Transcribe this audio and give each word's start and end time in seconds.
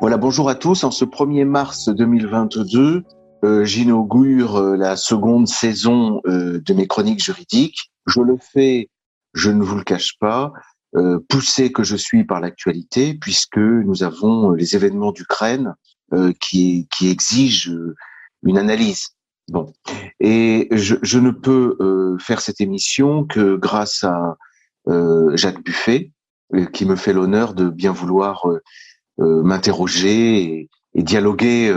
Voilà, 0.00 0.16
bonjour 0.16 0.48
à 0.48 0.54
tous. 0.54 0.82
En 0.84 0.90
ce 0.90 1.04
1er 1.04 1.44
mars 1.44 1.90
2022, 1.90 3.04
euh, 3.44 3.64
j'inaugure 3.66 4.56
euh, 4.56 4.74
la 4.74 4.96
seconde 4.96 5.46
saison 5.46 6.22
euh, 6.26 6.58
de 6.58 6.72
mes 6.72 6.86
chroniques 6.86 7.22
juridiques. 7.22 7.92
Je 8.06 8.22
le 8.22 8.38
fais, 8.38 8.88
je 9.34 9.50
ne 9.50 9.62
vous 9.62 9.76
le 9.76 9.84
cache 9.84 10.16
pas, 10.18 10.54
euh, 10.96 11.18
poussé 11.28 11.70
que 11.70 11.82
je 11.82 11.96
suis 11.96 12.24
par 12.24 12.40
l'actualité, 12.40 13.12
puisque 13.12 13.58
nous 13.58 14.02
avons 14.02 14.52
les 14.52 14.74
événements 14.74 15.12
d'Ukraine 15.12 15.74
qui, 16.40 16.88
qui 16.90 17.08
exigent 17.08 17.70
une 18.42 18.58
analyse. 18.58 19.10
Bon, 19.48 19.72
et 20.18 20.66
je, 20.72 20.96
je 21.02 21.18
ne 21.20 21.30
peux 21.30 22.18
faire 22.18 22.40
cette 22.40 22.60
émission 22.60 23.24
que 23.24 23.54
grâce 23.54 24.02
à 24.02 24.36
Jacques 25.34 25.62
Buffet, 25.62 26.10
qui 26.72 26.84
me 26.84 26.96
fait 26.96 27.12
l'honneur 27.12 27.54
de 27.54 27.70
bien 27.70 27.92
vouloir 27.92 28.44
m'interroger 29.20 30.68
et, 30.94 31.02
dialoguer, 31.02 31.74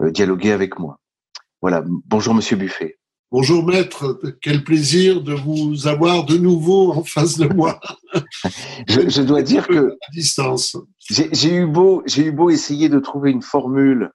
dialoguer 0.00 0.52
avec 0.52 0.78
moi. 0.78 0.98
Voilà. 1.60 1.82
Bonjour, 2.06 2.34
Monsieur 2.34 2.56
Buffet. 2.56 2.98
Bonjour 3.32 3.64
maître, 3.64 4.20
quel 4.42 4.62
plaisir 4.62 5.22
de 5.22 5.32
vous 5.32 5.86
avoir 5.86 6.26
de 6.26 6.36
nouveau 6.36 6.92
en 6.92 7.02
face 7.02 7.38
de 7.38 7.46
moi. 7.46 7.80
je, 8.88 9.08
je, 9.08 9.22
dois 9.22 9.40
dire 9.40 9.66
que 9.66 9.92
à 9.92 10.12
distance. 10.12 10.76
J'ai 11.08 11.54
eu 11.54 11.66
beau, 11.66 12.02
j'ai 12.04 12.26
eu 12.26 12.32
beau 12.32 12.50
essayer 12.50 12.90
de 12.90 12.98
trouver 12.98 13.30
une 13.30 13.40
formule 13.40 14.10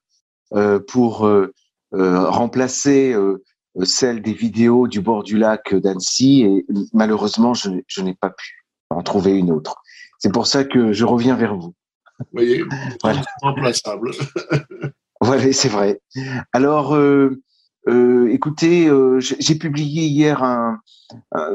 euh, 0.54 0.80
pour 0.80 1.26
euh, 1.26 1.52
euh, 1.96 2.30
remplacer 2.30 3.12
euh, 3.12 3.44
celle 3.84 4.21
des 4.21 4.34
vidéos 4.34 4.88
du 4.88 5.02
bord 5.02 5.23
du 5.23 5.35
lac 5.35 5.73
d'Annecy 5.73 6.43
et 6.43 6.65
malheureusement 6.93 7.55
je, 7.55 7.71
je 7.87 8.02
n'ai 8.02 8.13
pas 8.13 8.30
pu 8.30 8.65
en 8.91 9.02
trouver 9.02 9.32
une 9.32 9.52
autre. 9.52 9.82
C'est 10.20 10.32
pour 10.32 10.46
ça 10.46 10.63
que 10.63 10.93
je 10.93 11.05
reviens 11.05 11.35
vers 11.35 11.55
vous. 11.55 11.74
Vous 12.20 12.26
voyez, 12.34 12.63
voilà. 13.04 13.21
remplaçable. 13.41 14.12
voilà, 15.21 15.51
c'est 15.54 15.70
vrai. 15.70 16.01
Alors, 16.51 16.96
euh, 16.96 17.41
euh, 17.87 18.29
écoutez, 18.32 18.87
euh, 18.87 19.20
j'ai 19.20 19.55
publié 19.55 20.04
hier 20.04 20.43
un, 20.43 20.79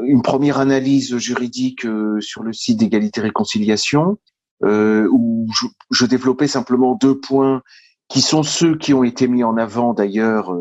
une 0.03 0.21
première 0.21 0.59
analyse 0.59 1.15
juridique 1.17 1.85
euh, 1.85 2.19
sur 2.21 2.43
le 2.43 2.53
site 2.53 2.79
d'égalité 2.79 3.21
réconciliation 3.21 4.17
euh, 4.63 5.07
où 5.11 5.47
je, 5.53 5.67
je, 5.91 6.05
développais 6.05 6.47
simplement 6.47 6.95
deux 6.95 7.19
points 7.19 7.61
qui 8.07 8.21
sont 8.21 8.43
ceux 8.43 8.77
qui 8.77 8.93
ont 8.93 9.03
été 9.03 9.27
mis 9.27 9.43
en 9.43 9.57
avant 9.57 9.93
d'ailleurs 9.93 10.53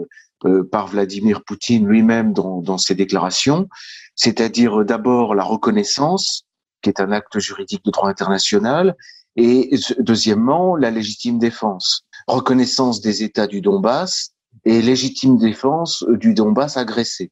euh, 0.45 0.65
par 0.71 0.89
Vladimir 0.89 1.43
Poutine 1.45 1.87
lui-même 1.87 2.33
dans, 2.33 2.61
dans 2.61 2.79
ses 2.79 2.95
déclarations, 2.95 3.69
c'est-à-dire 4.15 4.85
d'abord 4.85 5.35
la 5.35 5.45
reconnaissance, 5.45 6.45
qui 6.83 6.91
est 6.91 7.01
un 7.01 7.13
acte 7.13 7.39
juridique 7.39 7.85
de 7.85 7.91
droit 7.91 8.09
international, 8.09 8.97
et 9.37 9.75
deuxièmement 9.99 10.77
la 10.77 10.91
légitime 10.91 11.39
défense, 11.39 12.05
reconnaissance 12.27 13.01
des 13.01 13.23
États 13.23 13.47
du 13.47 13.61
Donbass 13.61 14.33
et 14.65 14.83
légitime 14.83 15.39
défense 15.39 16.05
du 16.09 16.35
Donbass 16.35 16.77
agressé. 16.77 17.31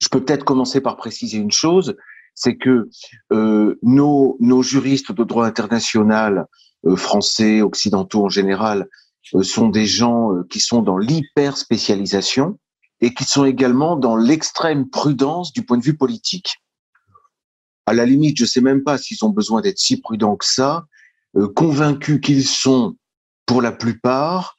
Je 0.00 0.08
peux 0.08 0.24
peut-être 0.24 0.44
commencer 0.44 0.80
par 0.80 0.96
préciser 0.96 1.38
une 1.38 1.50
chose, 1.50 1.96
c'est 2.34 2.56
que 2.56 2.88
euh, 3.32 3.78
nos, 3.82 4.36
nos 4.40 4.62
juristes 4.62 5.10
de 5.10 5.24
droit 5.24 5.46
international, 5.46 6.46
euh, 6.86 6.94
français, 6.94 7.62
occidentaux 7.62 8.26
en 8.26 8.28
général, 8.28 8.88
euh, 9.34 9.42
sont 9.42 9.68
des 9.68 9.86
gens 9.86 10.32
euh, 10.32 10.46
qui 10.48 10.60
sont 10.60 10.82
dans 10.82 10.98
l'hyper 10.98 11.56
spécialisation 11.56 12.58
et 13.00 13.12
qui 13.12 13.24
sont 13.24 13.44
également 13.44 13.96
dans 13.96 14.16
l'extrême 14.16 14.88
prudence 14.88 15.52
du 15.52 15.64
point 15.64 15.78
de 15.78 15.82
vue 15.82 15.96
politique. 15.96 16.62
À 17.86 17.94
la 17.94 18.06
limite, 18.06 18.38
je 18.38 18.44
sais 18.44 18.60
même 18.60 18.82
pas 18.82 18.98
s'ils 18.98 19.24
ont 19.24 19.30
besoin 19.30 19.60
d'être 19.60 19.78
si 19.78 20.00
prudents 20.00 20.36
que 20.36 20.44
ça, 20.44 20.76
euh, 20.76 20.97
convaincus 21.54 22.20
qu'ils 22.20 22.46
sont, 22.46 22.96
pour 23.46 23.62
la 23.62 23.72
plupart, 23.72 24.58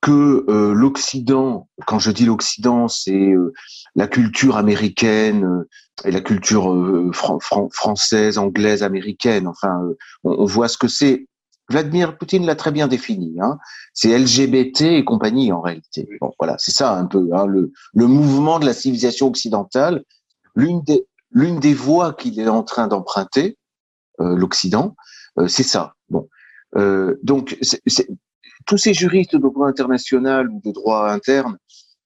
que 0.00 0.46
euh, 0.48 0.72
l'Occident, 0.72 1.68
quand 1.86 1.98
je 1.98 2.10
dis 2.10 2.24
l'Occident, 2.24 2.88
c'est 2.88 3.32
euh, 3.32 3.52
la 3.94 4.06
culture 4.06 4.56
américaine 4.56 5.44
euh, 5.44 5.68
et 6.04 6.10
la 6.10 6.20
culture 6.20 6.72
euh, 6.72 7.10
fran 7.12 7.38
fran 7.38 7.68
française, 7.70 8.38
anglaise, 8.38 8.82
américaine. 8.82 9.46
Enfin, 9.46 9.82
euh, 9.84 9.96
on, 10.24 10.32
on, 10.32 10.44
voit 10.46 10.68
ce 10.68 10.78
que 10.78 10.88
c'est. 10.88 11.26
Vladimir 11.68 12.16
Poutine 12.16 12.46
l'a 12.46 12.56
très 12.56 12.72
bien 12.72 12.88
défini. 12.88 13.36
Hein. 13.40 13.58
C'est 13.92 14.18
LGBT 14.18 14.82
et 14.82 15.04
compagnie 15.04 15.52
en 15.52 15.60
réalité. 15.60 16.08
Bon, 16.20 16.32
voilà, 16.38 16.56
c'est 16.58 16.72
ça 16.72 16.96
un 16.96 17.06
peu 17.06 17.28
hein, 17.34 17.46
le, 17.46 17.70
le 17.92 18.06
mouvement 18.06 18.58
de 18.58 18.66
la 18.66 18.72
civilisation 18.72 19.26
occidentale. 19.28 20.02
L'une 20.54 20.82
des 20.82 21.06
l'une 21.32 21.60
des 21.60 21.74
voies 21.74 22.12
qu'il 22.14 22.40
est 22.40 22.48
en 22.48 22.64
train 22.64 22.88
d'emprunter, 22.88 23.56
l'Occident, 24.18 24.96
c'est 25.46 25.62
ça. 25.62 25.94
Bon, 26.08 26.28
donc 27.22 27.56
c'est 27.60 28.08
tous 28.66 28.78
ces 28.78 28.94
juristes 28.94 29.36
de 29.36 29.38
droit 29.38 29.68
international 29.68 30.48
ou 30.50 30.60
de 30.64 30.72
droit 30.72 31.10
interne, 31.10 31.56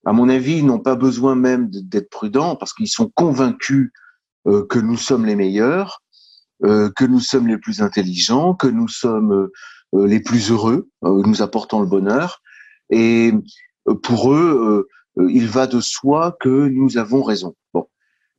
à 0.05 0.13
mon 0.13 0.29
avis, 0.29 0.61
n'ont 0.61 0.79
pas 0.79 0.95
besoin 0.95 1.35
même 1.35 1.69
d'être 1.69 2.09
prudents 2.09 2.55
parce 2.55 2.73
qu'ils 2.73 2.87
sont 2.87 3.11
convaincus 3.15 3.91
euh, 4.47 4.65
que 4.67 4.77
nous 4.77 4.97
sommes 4.97 5.25
les 5.25 5.35
meilleurs, 5.35 6.03
euh, 6.63 6.91
que 6.95 7.05
nous 7.05 7.19
sommes 7.19 7.47
les 7.47 7.57
plus 7.57 7.81
intelligents, 7.81 8.53
que 8.53 8.67
nous 8.67 8.87
sommes 8.87 9.49
euh, 9.95 10.05
les 10.05 10.19
plus 10.19 10.51
heureux, 10.51 10.87
euh, 11.03 11.23
nous 11.25 11.41
apportons 11.41 11.81
le 11.81 11.87
bonheur. 11.87 12.41
Et 12.91 13.33
euh, 13.87 13.95
pour 13.95 14.31
eux, 14.31 14.87
euh, 15.17 15.29
il 15.29 15.47
va 15.47 15.65
de 15.65 15.81
soi 15.81 16.37
que 16.39 16.67
nous 16.67 16.97
avons 16.97 17.23
raison. 17.23 17.55
Bon. 17.73 17.87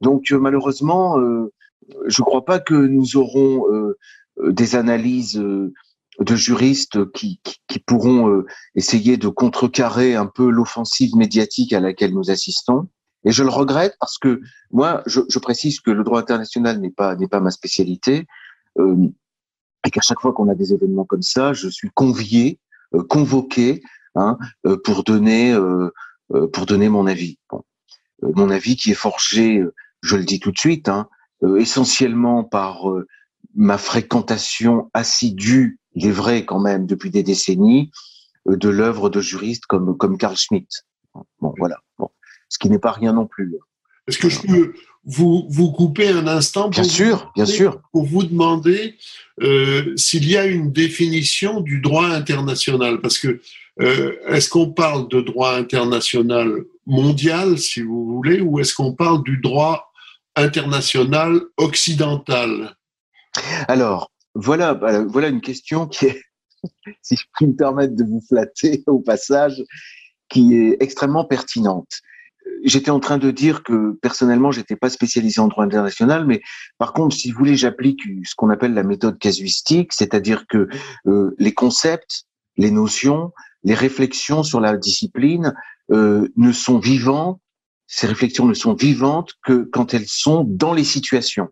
Donc 0.03 0.31
malheureusement, 0.31 1.17
je 2.07 2.21
ne 2.21 2.25
crois 2.25 2.45
pas 2.45 2.59
que 2.59 2.75
nous 2.75 3.17
aurons 3.17 3.65
des 4.43 4.77
analyses 4.77 5.37
de 6.19 6.37
juristes 6.37 7.11
qui, 7.13 7.41
qui, 7.43 7.79
pourront 7.79 8.31
euh, 8.31 8.47
essayer 8.75 9.17
de 9.17 9.29
contrecarrer 9.29 10.15
un 10.15 10.27
peu 10.27 10.49
l'offensive 10.51 11.15
médiatique 11.15 11.73
à 11.73 11.81
laquelle 11.81 12.15
nous 12.15 12.31
assistons. 12.31 12.89
Et 13.25 13.33
je 13.33 13.43
le 13.43 13.51
regrette 13.51 13.97
parce 14.01 14.19
que 14.19 14.41
moi, 14.71 15.03
je, 15.07 15.21
je 15.29 15.39
précise 15.39 15.81
que 15.81 15.91
le 15.91 16.05
droit 16.05 16.21
international 16.21 16.81
n'est 16.81 16.91
pas 16.91 17.17
n'est 17.17 17.29
pas 17.29 17.41
ma 17.41 17.51
spécialité 17.51 18.27
euh, 18.79 19.09
et 19.85 19.91
qu'à 19.91 20.01
chaque 20.01 20.21
fois 20.21 20.33
qu'on 20.33 20.49
a 20.49 20.55
des 20.55 20.73
événements 20.73 21.05
comme 21.05 21.23
ça, 21.23 21.53
je 21.53 21.69
suis 21.69 21.91
convié, 21.95 22.59
euh, 22.95 23.03
convoqué 23.03 23.83
hein, 24.17 24.39
euh, 24.67 24.77
pour 24.83 25.05
donner 25.05 25.53
euh, 25.53 25.91
euh, 26.35 26.49
pour 26.49 26.67
donner 26.67 26.89
mon 26.89 27.07
avis. 27.07 27.39
Bon. 27.51 27.63
mon 28.23 28.51
avis 28.51 28.77
qui 28.77 28.91
est 28.91 28.95
forgé, 28.95 29.63
je 30.03 30.17
le 30.17 30.25
dis 30.25 30.41
tout 30.41 30.51
de 30.51 30.59
suite, 30.59 30.89
hein, 30.89 31.09
essentiellement 31.59 32.43
par 32.43 32.87
ma 33.55 33.79
fréquentation 33.79 34.91
assidue 34.95 35.79
il 35.97 36.07
est 36.07 36.13
vrai 36.13 36.45
quand 36.45 36.61
même 36.61 36.87
depuis 36.87 37.11
des 37.11 37.23
décennies, 37.23 37.91
euh, 38.49 38.57
de 38.57 38.69
l'œuvre 38.69 39.11
de 39.11 39.21
juristes 39.21 39.67
comme 39.67 39.97
comme 39.97 40.19
Carl 40.19 40.37
Schmitt. 40.37 40.69
Bon, 41.41 41.55
voilà. 41.59 41.79
Bon. 41.99 42.11
Ce 42.49 42.59
qui 42.59 42.69
n'est 42.71 42.79
pas 42.79 42.93
rien 42.93 43.15
non 43.15 43.27
plus. 43.27 43.57
Est-ce 44.07 44.19
que 44.19 44.29
je 44.29 44.41
peux 44.41 44.75
vous, 45.05 45.47
vous 45.51 45.73
couper 45.73 46.09
un 46.09 46.29
instant 46.29 46.65
pour 46.65 46.83
Bien 46.83 46.85
sûr, 46.85 47.17
vous, 47.17 47.33
bien 47.35 47.47
sûr. 47.47 47.81
Pour 47.93 48.05
vous 48.05 48.23
demander 48.23 48.97
euh, 49.43 49.95
s'il 49.97 50.29
y 50.29 50.37
a 50.37 50.47
une 50.47 50.71
définition 50.71 51.61
du 51.61 51.81
droit 51.81 52.07
international? 52.07 53.01
Parce 53.01 53.19
que 53.19 53.41
euh, 53.81 54.17
est-ce 54.29 54.49
qu'on 54.49 54.71
parle 54.71 55.09
de 55.09 55.21
droit 55.23 55.55
international 55.55 56.65
mondial, 56.87 57.59
si 57.59 57.81
vous 57.81 58.07
voulez, 58.07 58.41
ou 58.41 58.61
est-ce 58.61 58.75
qu'on 58.75 58.93
parle 58.93 59.25
du 59.25 59.39
droit 59.39 59.91
international 60.37 61.41
occidental? 61.57 62.77
Alors, 63.69 64.11
voilà, 64.35 64.75
voilà 65.09 65.29
une 65.29 65.41
question 65.41 65.87
qui 65.87 66.07
est, 66.07 66.23
si 67.03 67.17
je 67.17 67.25
puis 67.35 67.47
me 67.47 67.57
permettre 67.57 67.95
de 67.95 68.05
vous 68.05 68.23
flatter 68.29 68.83
au 68.87 69.01
passage, 69.01 69.63
qui 70.29 70.55
est 70.55 70.77
extrêmement 70.81 71.25
pertinente. 71.25 72.01
J'étais 72.65 72.91
en 72.91 73.01
train 73.01 73.19
de 73.19 73.31
dire 73.31 73.63
que 73.63 73.93
personnellement, 74.03 74.51
j'étais 74.51 74.77
pas 74.77 74.89
spécialisé 74.89 75.41
en 75.41 75.49
droit 75.49 75.65
international, 75.65 76.27
mais 76.27 76.43
par 76.79 76.93
contre, 76.93 77.15
si 77.15 77.31
vous 77.31 77.39
voulez, 77.39 77.57
j'applique 77.57 78.01
ce 78.25 78.35
qu'on 78.37 78.51
appelle 78.51 78.75
la 78.75 78.83
méthode 78.83 79.19
casuistique, 79.19 79.93
c'est-à-dire 79.93 80.47
que 80.49 80.69
euh, 81.07 81.35
les 81.39 81.53
concepts, 81.53 82.25
les 82.57 82.71
notions, 82.71 83.33
les 83.65 83.75
réflexions 83.75 84.43
sur 84.43 84.61
la 84.61 84.77
discipline 84.77 85.55
euh, 85.93 86.29
ne 86.37 86.53
sont 86.53 86.79
vivants, 86.79 87.41
ces 87.87 88.07
réflexions 88.07 88.47
ne 88.47 88.55
sont 88.55 88.75
vivantes 88.75 89.33
que 89.45 89.69
quand 89.73 89.95
elles 89.95 90.09
sont 90.09 90.45
dans 90.47 90.73
les 90.73 90.85
situations. 90.85 91.49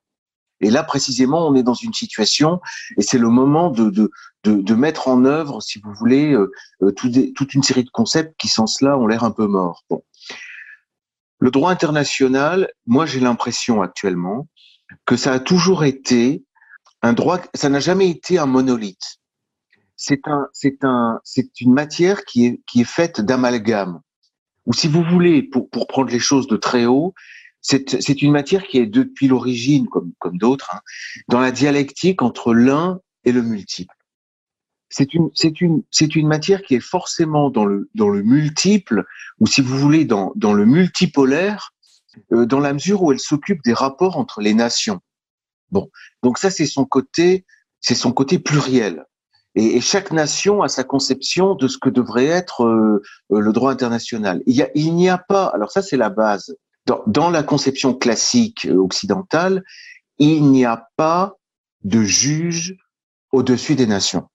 Et 0.61 0.71
là, 0.71 0.83
précisément, 0.83 1.47
on 1.47 1.55
est 1.55 1.63
dans 1.63 1.75
une 1.75 1.93
situation, 1.93 2.61
et 2.97 3.03
c'est 3.03 3.19
le 3.19 3.29
moment 3.29 3.71
de, 3.71 3.91
de, 3.91 4.11
de, 4.45 4.55
de, 4.63 4.75
mettre 4.75 5.09
en 5.09 5.25
œuvre, 5.25 5.61
si 5.61 5.81
vous 5.81 5.93
voulez, 5.93 6.33
euh, 6.33 6.51
euh 6.83 6.93
tout 6.93 7.11
toute 7.35 7.55
une 7.55 7.63
série 7.63 7.85
de 7.85 7.91
concepts 7.91 8.35
qui, 8.39 8.49
sans 8.49 8.67
cela, 8.67 8.97
ont 8.97 9.07
l'air 9.07 9.25
un 9.25 9.31
peu 9.31 9.47
morts. 9.47 9.85
Bon. 9.91 10.03
Le 11.39 11.51
droit 11.51 11.71
international, 11.71 12.71
moi, 12.87 13.05
j'ai 13.05 13.21
l'impression 13.21 13.83
actuellement 13.83 14.49
que 15.05 15.17
ça 15.17 15.33
a 15.33 15.41
toujours 15.41 15.85
été 15.85 16.45
un 17.03 17.13
droit, 17.13 17.41
ça 17.55 17.69
n'a 17.69 17.81
jamais 17.81 18.09
été 18.09 18.39
un 18.39 18.47
monolithe. 18.47 19.19
C'est 19.97 20.27
un, 20.27 20.49
c'est 20.53 20.85
un, 20.85 21.21
c'est 21.25 21.61
une 21.61 21.73
matière 21.73 22.25
qui 22.25 22.47
est, 22.47 22.61
qui 22.67 22.81
est 22.81 22.89
faite 22.89 23.21
d'amalgame. 23.21 24.01
Ou 24.67 24.73
si 24.73 24.89
vous 24.89 25.03
voulez, 25.03 25.43
pour, 25.43 25.69
pour 25.69 25.87
prendre 25.87 26.11
les 26.11 26.19
choses 26.19 26.47
de 26.47 26.57
très 26.57 26.87
haut, 26.87 27.15
c'est 27.65 28.21
une 28.21 28.31
matière 28.31 28.65
qui 28.65 28.79
est 28.79 28.87
depuis 28.87 29.27
l'origine, 29.27 29.89
comme, 29.89 30.13
comme 30.19 30.37
d'autres, 30.37 30.71
hein, 30.75 30.81
dans 31.29 31.41
la 31.41 31.51
dialectique 31.51 32.21
entre 32.21 32.53
l'un 32.53 33.01
et 33.25 33.33
le 33.33 33.41
multiple. 33.43 33.95
c'est 34.91 35.15
une, 35.15 35.31
c'est 35.35 35.63
une, 35.63 35.83
c'est 35.91 36.15
une 36.15 36.29
matière 36.29 36.63
qui 36.63 36.75
est 36.75 36.81
forcément 36.81 37.49
dans 37.49 37.65
le, 37.65 37.89
dans 37.95 38.11
le 38.11 38.23
multiple, 38.23 39.07
ou 39.41 39.47
si 39.47 39.63
vous 39.63 39.79
voulez, 39.79 40.05
dans, 40.05 40.33
dans 40.37 40.53
le 40.53 40.67
multipolaire, 40.67 41.73
euh, 42.33 42.45
dans 42.45 42.61
la 42.61 42.75
mesure 42.75 43.03
où 43.03 43.13
elle 43.13 43.19
s'occupe 43.19 43.63
des 43.65 43.73
rapports 43.73 44.19
entre 44.19 44.43
les 44.43 44.53
nations. 44.53 45.01
Bon, 45.71 45.91
donc 46.23 46.37
ça, 46.37 46.51
c'est 46.51 46.67
son 46.67 46.85
côté, 46.85 47.47
c'est 47.81 47.95
son 47.95 48.13
côté 48.13 48.39
pluriel. 48.39 49.07
Et, 49.55 49.81
chaque 49.81 50.13
nation 50.13 50.63
a 50.63 50.69
sa 50.69 50.85
conception 50.85 51.55
de 51.55 51.67
ce 51.67 51.79
que 51.79 51.89
devrait 51.89 52.27
être 52.27 52.65
euh, 52.65 53.03
le 53.31 53.53
droit 53.53 53.73
international. 53.73 54.43
Il, 54.47 54.61
a, 54.63 54.69
il 54.75 54.95
n'y 54.95 55.09
a 55.09 55.17
pas, 55.17 55.47
alors 55.47 55.71
ça 55.71 55.81
c'est 55.81 55.97
la 55.97 56.11
base, 56.11 56.55
dans, 56.87 57.03
dans 57.07 57.31
la 57.31 57.43
conception 57.43 57.95
classique 57.95 58.69
occidentale, 58.71 59.63
il 60.19 60.51
n'y 60.51 60.65
a 60.65 60.89
pas 60.97 61.37
de 61.83 62.03
juge 62.03 62.77
au-dessus 63.33 63.75
des 63.75 63.87
nations. 63.87 64.29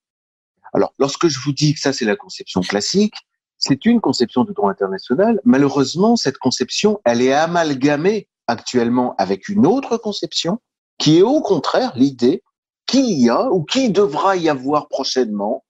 Alors, 0.74 0.94
lorsque 1.00 1.28
je 1.28 1.40
vous 1.40 1.54
dis 1.54 1.74
que 1.74 1.80
ça, 1.80 1.94
c'est 1.94 2.06
la 2.06 2.16
conception 2.16 2.62
classique, 2.62 3.16
c'est 3.58 3.86
une 3.86 4.02
conception 4.02 4.44
du 4.44 4.54
droit 4.54 4.72
international. 4.72 5.42
Malheureusement, 5.44 6.16
cette 6.16 6.38
conception, 6.38 7.02
elle 7.06 7.22
est 7.22 7.34
amalgamée 7.34 8.28
actuellement 8.48 9.16
avec 9.18 9.50
une 9.50 9.66
autre 9.66 9.98
conception 9.98 10.60
qui 10.98 11.20
est 11.20 11.22
au 11.22 11.42
contraire 11.42 11.94
l'idée 11.96 12.44
qu'il 12.86 13.12
y 13.20 13.30
a 13.30 13.50
ou 13.52 13.64
qu'il 13.64 13.94
devra 13.94 14.36
y 14.38 14.50
avoir 14.50 14.88
prochainement 14.88 15.64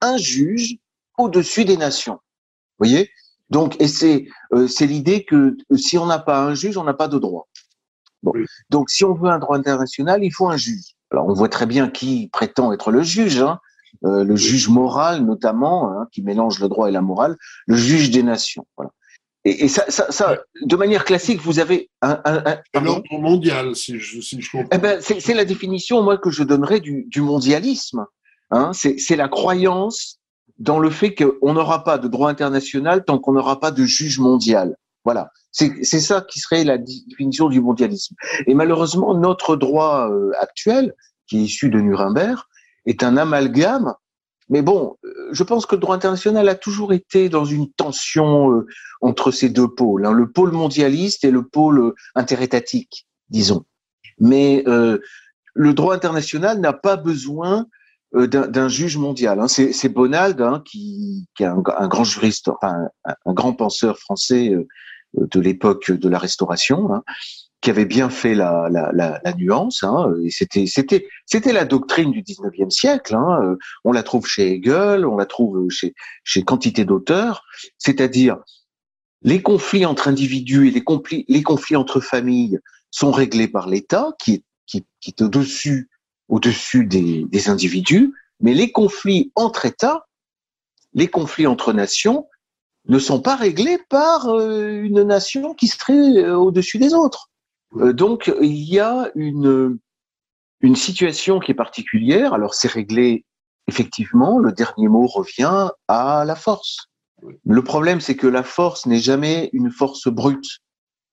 un 0.00 0.16
juge 0.16 0.76
au-dessus 1.18 1.64
des 1.64 1.76
nations. 1.76 2.14
Vous 2.14 2.86
voyez? 2.86 3.10
Donc, 3.50 3.76
et 3.80 3.88
c'est 3.88 4.26
euh, 4.54 4.66
l'idée 4.80 5.24
que 5.24 5.56
si 5.76 5.98
on 5.98 6.06
n'a 6.06 6.18
pas 6.18 6.42
un 6.42 6.54
juge, 6.54 6.76
on 6.76 6.84
n'a 6.84 6.94
pas 6.94 7.08
de 7.08 7.18
droit. 7.18 7.46
Bon. 8.22 8.32
Donc, 8.70 8.90
si 8.90 9.04
on 9.04 9.14
veut 9.14 9.28
un 9.28 9.38
droit 9.38 9.56
international, 9.56 10.24
il 10.24 10.30
faut 10.30 10.48
un 10.48 10.56
juge. 10.56 10.94
Alors, 11.10 11.26
on 11.26 11.34
voit 11.34 11.48
très 11.48 11.66
bien 11.66 11.88
qui 11.88 12.28
prétend 12.32 12.72
être 12.72 12.90
le 12.90 13.02
juge. 13.02 13.40
Hein. 13.40 13.58
Euh, 14.04 14.24
le 14.24 14.34
juge 14.34 14.68
moral 14.68 15.24
notamment, 15.24 15.92
hein, 15.92 16.08
qui 16.10 16.22
mélange 16.22 16.58
le 16.58 16.68
droit 16.68 16.88
et 16.88 16.92
la 16.92 17.00
morale, 17.00 17.36
le 17.66 17.76
juge 17.76 18.10
des 18.10 18.22
nations. 18.22 18.66
Voilà. 18.76 18.90
Et, 19.44 19.64
et 19.64 19.68
ça, 19.68 19.84
ça, 19.88 20.10
ça, 20.10 20.38
de 20.62 20.76
manière 20.76 21.04
classique, 21.04 21.40
vous 21.40 21.58
avez 21.60 21.90
un, 22.02 22.20
un, 22.24 22.58
un 22.74 22.86
ordre 22.86 23.18
mondial, 23.18 23.76
si 23.76 24.00
je, 24.00 24.20
si 24.20 24.40
je 24.40 24.50
comprends. 24.50 24.68
Eh 24.72 24.78
ben, 24.78 25.00
c'est 25.00 25.34
la 25.34 25.44
définition 25.44 26.02
moi 26.02 26.18
que 26.18 26.30
je 26.30 26.42
donnerais 26.42 26.80
du, 26.80 27.04
du 27.08 27.20
mondialisme. 27.20 28.06
Hein, 28.50 28.72
c'est 28.72 29.16
la 29.16 29.28
croyance 29.28 30.18
dans 30.58 30.78
le 30.78 30.90
fait 30.90 31.14
qu'on 31.14 31.52
n'aura 31.52 31.84
pas 31.84 31.98
de 31.98 32.08
droit 32.08 32.30
international 32.30 33.04
tant 33.04 33.18
qu'on 33.18 33.32
n'aura 33.32 33.60
pas 33.60 33.70
de 33.70 33.84
juge 33.84 34.18
mondial. 34.18 34.76
Voilà, 35.04 35.30
c'est 35.50 35.84
ça 35.84 36.22
qui 36.22 36.40
serait 36.40 36.64
la 36.64 36.78
définition 36.78 37.48
du 37.48 37.60
mondialisme. 37.60 38.14
Et 38.46 38.54
malheureusement, 38.54 39.14
notre 39.14 39.56
droit 39.56 40.08
euh, 40.10 40.32
actuel, 40.38 40.94
qui 41.26 41.38
est 41.38 41.42
issu 41.42 41.68
de 41.68 41.78
Nuremberg, 41.80 42.40
est 42.86 43.02
un 43.02 43.16
amalgame. 43.16 43.94
Mais 44.48 44.62
bon, 44.62 44.96
euh, 45.04 45.28
je 45.32 45.42
pense 45.42 45.66
que 45.66 45.74
le 45.74 45.80
droit 45.80 45.94
international 45.94 46.48
a 46.48 46.54
toujours 46.54 46.92
été 46.92 47.28
dans 47.28 47.44
une 47.44 47.70
tension 47.70 48.52
euh, 48.52 48.66
entre 49.00 49.30
ces 49.30 49.48
deux 49.48 49.68
pôles, 49.68 50.06
hein, 50.06 50.12
le 50.12 50.30
pôle 50.30 50.52
mondialiste 50.52 51.24
et 51.24 51.30
le 51.30 51.46
pôle 51.46 51.94
interétatique, 52.14 53.06
disons. 53.30 53.64
Mais 54.18 54.62
euh, 54.66 54.98
le 55.54 55.72
droit 55.72 55.94
international 55.94 56.60
n'a 56.60 56.72
pas 56.72 56.96
besoin 56.96 57.66
d'un 58.14 58.68
juge 58.68 58.96
mondial. 58.96 59.40
Hein. 59.40 59.48
C'est 59.48 59.88
Bonald 59.88 60.40
hein, 60.40 60.62
qui, 60.64 61.26
qui, 61.36 61.42
est 61.42 61.46
un, 61.46 61.60
grand 61.60 62.04
juriste, 62.04 62.48
enfin 62.48 62.88
un, 63.04 63.32
grand 63.32 63.52
penseur 63.52 63.98
français 63.98 64.54
de 65.14 65.40
l'époque 65.40 65.90
de 65.90 66.08
la 66.08 66.18
Restauration, 66.18 66.94
hein, 66.94 67.02
qui 67.60 67.70
avait 67.70 67.86
bien 67.86 68.10
fait 68.10 68.34
la, 68.34 68.68
la, 68.70 68.92
la, 68.92 69.20
la 69.24 69.32
nuance. 69.32 69.82
Hein, 69.82 70.12
et 70.24 70.30
c'était 70.30 71.52
la 71.52 71.64
doctrine 71.64 72.12
du 72.12 72.22
19e 72.22 72.70
siècle. 72.70 73.14
Hein, 73.14 73.56
on 73.84 73.92
la 73.92 74.02
trouve 74.02 74.26
chez 74.26 74.52
Hegel, 74.52 75.06
on 75.06 75.16
la 75.16 75.26
trouve 75.26 75.68
chez 75.70 75.94
chez 76.22 76.42
quantité 76.42 76.84
d'auteurs. 76.84 77.42
C'est-à-dire 77.78 78.38
les 79.22 79.42
conflits 79.42 79.86
entre 79.86 80.06
individus 80.08 80.68
et 80.68 80.70
les 80.70 80.84
conflits 80.84 81.24
les 81.28 81.42
conflits 81.42 81.76
entre 81.76 82.00
familles 82.00 82.60
sont 82.90 83.10
réglés 83.10 83.48
par 83.48 83.68
l'État, 83.68 84.12
qui 84.20 84.44
qui, 84.66 84.84
qui 85.00 85.10
est 85.10 85.22
au-dessus 85.22 85.88
au-dessus 86.28 86.86
des, 86.86 87.24
des 87.28 87.48
individus. 87.48 88.14
Mais 88.40 88.54
les 88.54 88.72
conflits 88.72 89.32
entre 89.34 89.66
États, 89.66 90.06
les 90.92 91.08
conflits 91.08 91.46
entre 91.46 91.72
nations, 91.72 92.28
ne 92.86 92.98
sont 92.98 93.20
pas 93.20 93.36
réglés 93.36 93.78
par 93.88 94.28
euh, 94.28 94.82
une 94.82 95.02
nation 95.02 95.54
qui 95.54 95.68
serait 95.68 96.18
euh, 96.18 96.36
au-dessus 96.36 96.78
des 96.78 96.94
autres. 96.94 97.30
Euh, 97.76 97.92
donc 97.92 98.30
il 98.42 98.62
y 98.68 98.78
a 98.78 99.10
une, 99.14 99.78
une 100.60 100.76
situation 100.76 101.40
qui 101.40 101.52
est 101.52 101.54
particulière. 101.54 102.34
Alors 102.34 102.54
c'est 102.54 102.70
réglé 102.70 103.24
effectivement, 103.66 104.38
le 104.38 104.52
dernier 104.52 104.88
mot 104.88 105.06
revient 105.06 105.70
à 105.88 106.24
la 106.26 106.36
force. 106.36 106.90
Le 107.44 107.64
problème, 107.64 108.00
c'est 108.00 108.16
que 108.16 108.26
la 108.26 108.42
force 108.42 108.86
n'est 108.86 108.98
jamais 108.98 109.48
une 109.52 109.70
force 109.70 110.08
brute. 110.08 110.58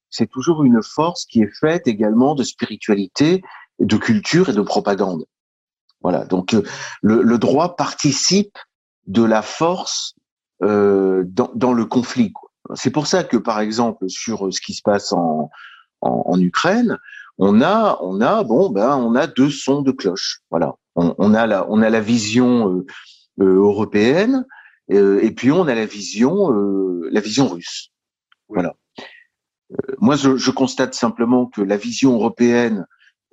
C'est 0.09 0.29
toujours 0.29 0.63
une 0.65 0.83
force 0.83 1.25
qui 1.25 1.41
est 1.41 1.55
faite 1.59 1.87
également 1.87 2.35
de 2.35 2.43
spiritualité, 2.43 3.41
de 3.85 3.97
culture 3.97 4.49
et 4.49 4.53
de 4.53 4.61
propagande. 4.61 5.25
Voilà. 6.01 6.25
Donc 6.25 6.53
le, 7.01 7.21
le 7.21 7.37
droit 7.37 7.75
participe 7.75 8.57
de 9.07 9.23
la 9.23 9.41
force 9.41 10.15
euh, 10.63 11.23
dans, 11.25 11.51
dans, 11.55 11.73
le 11.73 11.85
conflit. 11.85 12.33
C'est 12.75 12.91
pour 12.91 13.07
ça 13.07 13.23
que, 13.23 13.37
par 13.37 13.59
exemple, 13.59 14.07
sur 14.09 14.53
ce 14.53 14.61
qui 14.61 14.73
se 14.73 14.81
passe 14.81 15.11
en, 15.11 15.49
en, 16.01 16.23
en, 16.25 16.39
Ukraine, 16.39 16.97
on 17.37 17.61
a, 17.61 17.97
on 18.01 18.21
a, 18.21 18.43
bon, 18.43 18.69
ben, 18.69 18.95
on 18.95 19.15
a 19.15 19.27
deux 19.27 19.49
sons 19.49 19.81
de 19.81 19.91
cloche. 19.91 20.41
Voilà, 20.51 20.75
on, 20.95 21.15
on 21.17 21.33
a 21.33 21.47
la, 21.47 21.69
on 21.69 21.81
a 21.81 21.89
la 21.89 21.99
vision 21.99 22.69
euh, 22.69 22.85
euh, 23.41 23.55
européenne 23.55 24.45
euh, 24.91 25.19
et 25.21 25.31
puis 25.31 25.51
on 25.51 25.67
a 25.67 25.75
la 25.75 25.85
vision, 25.85 26.53
euh, 26.53 27.09
la 27.11 27.21
vision 27.21 27.47
russe. 27.47 27.91
Voilà. 28.49 28.75
Euh, 29.71 29.95
moi, 29.99 30.15
je, 30.15 30.37
je, 30.37 30.51
constate 30.51 30.93
simplement 30.93 31.45
que 31.45 31.61
la 31.61 31.77
vision 31.77 32.13
européenne 32.13 32.85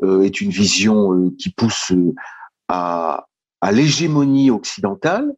est 0.03 0.41
une 0.41 0.51
vision 0.51 1.31
qui 1.39 1.51
pousse 1.51 1.93
à, 2.69 3.27
à 3.61 3.73
l'hégémonie 3.73 4.51
occidentale, 4.51 5.33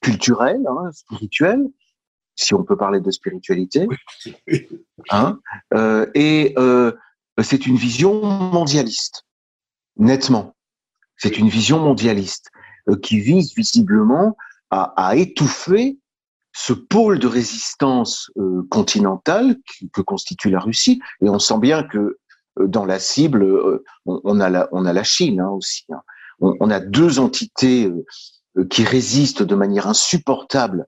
culturelle, 0.00 0.64
hein, 0.66 0.92
spirituelle, 0.92 1.66
si 2.36 2.54
on 2.54 2.62
peut 2.62 2.76
parler 2.76 3.00
de 3.00 3.10
spiritualité. 3.10 3.86
Hein, 5.10 5.38
euh, 5.72 6.06
et 6.14 6.54
euh, 6.58 6.92
c'est 7.40 7.66
une 7.66 7.76
vision 7.76 8.20
mondialiste, 8.22 9.24
nettement. 9.96 10.54
C'est 11.16 11.38
une 11.38 11.48
vision 11.48 11.78
mondialiste 11.78 12.50
euh, 12.90 12.96
qui 12.96 13.20
vise 13.20 13.54
visiblement 13.54 14.36
à, 14.70 14.92
à, 14.96 15.16
étouffer 15.16 15.98
ce 16.52 16.74
pôle 16.74 17.20
de 17.20 17.26
résistance 17.26 18.30
euh, 18.36 18.66
continentale 18.70 19.56
que, 19.56 19.86
que, 19.94 20.00
constitue 20.02 20.50
la 20.50 20.60
Russie. 20.60 21.00
Et 21.22 21.28
on 21.30 21.38
sent 21.38 21.58
bien 21.58 21.84
que 21.84 21.98
euh, 21.98 22.18
dans 22.66 22.84
la 22.84 22.98
cible, 22.98 23.42
euh, 23.42 23.84
on, 24.06 24.20
on, 24.24 24.40
a 24.40 24.48
la, 24.50 24.68
on 24.72 24.84
a 24.84 24.92
la 24.92 25.04
Chine 25.04 25.40
hein, 25.40 25.50
aussi. 25.50 25.84
Hein. 25.90 26.02
On, 26.40 26.54
on, 26.60 26.70
a 26.70 26.80
deux 26.80 27.18
entités 27.18 27.90
qui 28.70 28.84
résistent 28.84 29.42
de 29.42 29.54
manière 29.54 29.86
insupportable 29.86 30.86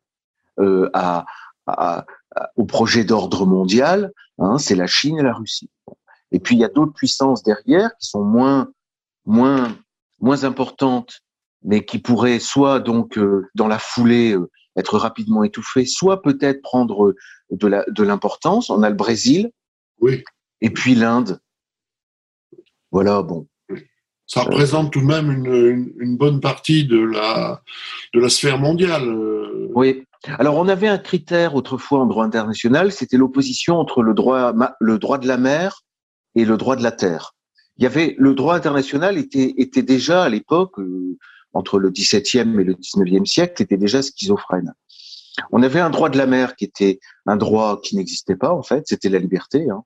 à, 0.93 1.25
à, 1.67 2.05
au 2.57 2.65
projet 2.65 3.05
d'ordre 3.05 3.47
mondial, 3.47 4.13
hein, 4.39 4.59
c'est 4.59 4.75
la 4.75 4.87
Chine 4.87 5.19
et 5.19 5.23
la 5.23 5.35
Russie. 5.35 5.71
Et 6.33 6.39
puis 6.39 6.57
il 6.57 6.61
y 6.61 6.65
a 6.65 6.69
d'autres 6.69 6.93
puissances 6.93 7.43
derrière 7.43 7.91
qui 7.99 8.09
sont 8.09 8.25
moins 8.25 8.71
moins 9.27 9.77
moins 10.21 10.45
importantes, 10.45 11.21
mais 11.63 11.85
qui 11.85 11.99
pourraient 11.99 12.39
soit 12.39 12.81
donc 12.81 13.19
euh, 13.19 13.49
dans 13.55 13.69
la 13.69 13.79
foulée 13.79 14.33
euh, 14.35 14.51
être 14.77 14.99
rapidement 14.99 15.45
étouffées, 15.45 15.87
soit 15.87 16.23
peut-être 16.23 16.63
prendre 16.63 17.15
de 17.51 17.67
la 17.67 17.85
de 17.89 18.03
l'importance. 18.03 18.71
On 18.71 18.83
a 18.83 18.91
le 18.91 18.97
Brésil, 18.97 19.51
oui, 20.01 20.23
et 20.61 20.71
puis 20.71 20.95
l'Inde. 20.95 21.41
Voilà, 22.91 23.23
bon. 23.23 23.47
Ça 24.27 24.43
représente 24.43 24.93
tout 24.93 25.01
de 25.01 25.07
même 25.07 25.31
une, 25.31 25.47
une, 25.47 25.93
une, 25.99 26.17
bonne 26.17 26.41
partie 26.41 26.85
de 26.85 27.01
la 27.01 27.63
de 28.15 28.21
la 28.21 28.29
sphère 28.29 28.59
mondiale. 28.59 29.09
euh. 29.09 29.69
Oui, 29.75 30.05
alors, 30.39 30.57
on 30.57 30.69
avait 30.69 30.89
un 30.89 30.99
critère 30.99 31.55
autrefois 31.55 32.01
en 32.01 32.07
droit 32.07 32.25
international, 32.25 32.93
c'était 32.93 33.17
l'opposition 33.17 33.77
entre 33.77 34.03
le 34.03 34.13
droit, 34.13 34.53
le 34.79 34.99
droit 34.99 35.19
de 35.19 35.27
la 35.27 35.39
mer 35.39 35.83
et 36.35 36.45
le 36.45 36.57
droit 36.57 36.77
de 36.77 36.83
la 36.83 36.93
terre. 36.93 37.35
Il 37.79 37.85
y 37.85 37.87
avait 37.87 38.15
le 38.19 38.35
droit 38.35 38.55
international 38.55 39.17
était, 39.17 39.55
était 39.57 39.83
déjà 39.83 40.25
à 40.25 40.29
l'époque 40.29 40.79
euh, 40.79 41.17
entre 41.55 41.79
le 41.79 41.91
XVIIe 41.91 42.61
et 42.61 42.65
le 42.65 42.75
XIXe 42.75 43.29
siècle 43.29 43.63
était 43.63 43.79
déjà 43.79 44.03
schizophrène. 44.03 44.75
On 45.53 45.63
avait 45.63 45.81
un 45.81 45.89
droit 45.89 46.11
de 46.11 46.19
la 46.19 46.27
mer 46.27 46.55
qui 46.55 46.67
était 46.67 47.01
un 47.25 47.37
droit 47.37 47.81
qui 47.83 47.97
n'existait 47.97 48.37
pas 48.37 48.53
en 48.53 48.63
fait, 48.63 48.87
c'était 48.87 49.09
la 49.09 49.19
liberté, 49.19 49.71
hein. 49.71 49.85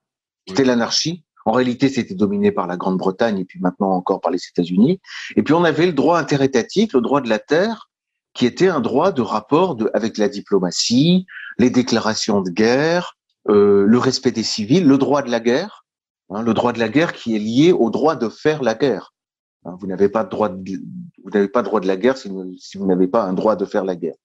c'était 0.48 0.64
l'anarchie. 0.64 1.22
En 1.44 1.52
réalité, 1.52 1.88
c'était 1.88 2.14
dominé 2.14 2.52
par 2.52 2.66
la 2.66 2.76
Grande-Bretagne 2.76 3.38
et 3.38 3.44
puis 3.44 3.60
maintenant 3.60 3.90
encore 3.90 4.20
par 4.20 4.32
les 4.32 4.40
États-Unis. 4.50 5.00
Et 5.36 5.42
puis 5.42 5.54
on 5.54 5.64
avait 5.64 5.86
le 5.86 5.92
droit 5.92 6.18
interétatique, 6.18 6.94
le 6.94 7.00
droit 7.00 7.20
de 7.20 7.28
la 7.28 7.38
terre, 7.38 7.90
qui 8.32 8.46
était 8.46 8.68
un 8.68 8.80
droit 8.80 9.12
de 9.12 9.22
rapport 9.22 9.76
de, 9.76 9.90
avec 9.94 10.18
la 10.18 10.28
diplomatie, 10.28 11.26
les 11.58 11.70
déclarations 11.70 12.40
de 12.40 12.50
guerre, 12.50 13.16
euh, 13.48 13.84
le 13.86 13.98
respect 13.98 14.32
des 14.32 14.42
civils, 14.42 14.86
le 14.86 14.98
droit 14.98 15.22
de 15.22 15.30
la 15.30 15.40
guerre, 15.40 15.84
hein, 16.30 16.42
le 16.42 16.54
droit 16.54 16.72
de 16.72 16.78
la 16.78 16.88
guerre 16.88 17.12
qui 17.12 17.36
est 17.36 17.38
lié 17.38 17.72
au 17.72 17.90
droit 17.90 18.16
de 18.16 18.28
faire 18.28 18.62
la 18.62 18.74
guerre. 18.74 19.12
Hein, 19.64 19.76
vous 19.78 19.86
n'avez 19.86 20.08
pas 20.08 20.24
de 20.24 20.30
droit 20.30 20.48
de, 20.48 20.80
Vous 21.22 21.30
n'avez 21.30 21.48
pas 21.48 21.62
droit 21.62 21.80
de 21.80 21.86
la 21.86 21.96
guerre 21.96 22.16
si 22.16 22.28
vous, 22.28 22.86
n'avez 22.86 23.06
pas 23.06 23.22
un 23.22 23.34
droit 23.34 23.54
de 23.54 23.64
faire 23.64 23.84
la 23.84 23.96
guerre. 23.96 24.16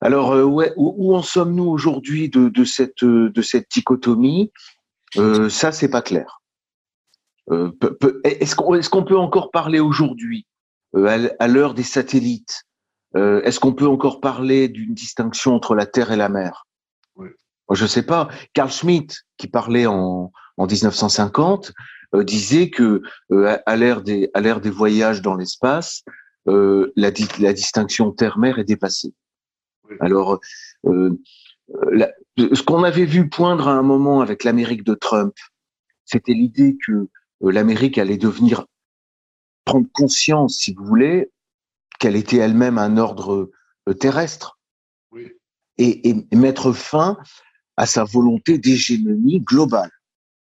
Alors, 0.00 0.32
euh, 0.32 0.44
ouais, 0.44 0.72
où, 0.76 1.14
en 1.14 1.22
sommes-nous 1.22 1.66
aujourd'hui 1.66 2.28
de, 2.28 2.48
de, 2.48 2.64
cette, 2.64 3.04
de 3.04 3.42
cette 3.42 3.68
dichotomie? 3.70 4.52
Euh, 5.16 5.48
Ça, 5.48 5.72
c'est 5.72 5.90
pas 5.90 6.02
clair. 6.02 6.39
Euh, 7.50 7.72
est-ce 8.24 8.54
qu'on 8.54 8.74
est 8.74 9.06
peut 9.06 9.18
encore 9.18 9.50
parler 9.50 9.80
aujourd'hui, 9.80 10.46
euh, 10.96 11.28
à, 11.38 11.48
l'heure 11.48 11.74
des 11.74 11.82
satellites 11.82 12.64
euh, 13.16 13.42
Est-ce 13.42 13.60
qu'on 13.60 13.74
peut 13.74 13.86
encore 13.86 14.20
parler 14.20 14.68
d'une 14.68 14.94
distinction 14.94 15.54
entre 15.54 15.74
la 15.74 15.86
Terre 15.86 16.12
et 16.12 16.16
la 16.16 16.28
mer? 16.28 16.66
Oui. 17.16 17.28
Je 17.72 17.86
sais 17.86 18.02
pas. 18.02 18.28
Carl 18.52 18.70
Schmitt, 18.70 19.22
qui 19.36 19.48
parlait 19.48 19.86
en, 19.86 20.32
en 20.56 20.66
1950, 20.66 21.72
euh, 22.14 22.24
disait 22.24 22.70
que 22.70 23.02
à 23.66 23.76
l'ère 23.76 24.02
des 24.02 24.70
voyages 24.70 25.22
dans 25.22 25.36
l'espace, 25.36 26.02
la, 26.46 27.10
la 27.38 27.52
distinction 27.52 28.10
terre-mer 28.10 28.58
est 28.58 28.64
dépassée. 28.64 29.14
Alors, 30.00 30.40
ce 30.84 32.62
qu'on 32.62 32.82
avait 32.82 33.04
vu 33.04 33.28
poindre 33.28 33.68
à 33.68 33.72
un 33.72 33.82
moment 33.82 34.20
avec 34.20 34.42
l'Amérique 34.42 34.82
de 34.82 34.94
Trump, 34.94 35.34
c'était 36.04 36.32
l'idée 36.32 36.76
que 36.84 37.08
l'Amérique 37.40 37.98
allait 37.98 38.18
devenir 38.18 38.66
prendre 39.64 39.86
conscience, 39.92 40.58
si 40.58 40.74
vous 40.74 40.84
voulez, 40.84 41.30
qu'elle 41.98 42.16
était 42.16 42.38
elle-même 42.38 42.78
un 42.78 42.96
ordre 42.96 43.50
euh, 43.88 43.94
terrestre 43.94 44.58
et, 45.78 46.14
mettre 46.32 46.72
fin 46.72 47.16
à 47.76 47.86
sa 47.86 48.04
volonté 48.04 48.58
d'hégémonie 48.58 49.40
globale, 49.40 49.90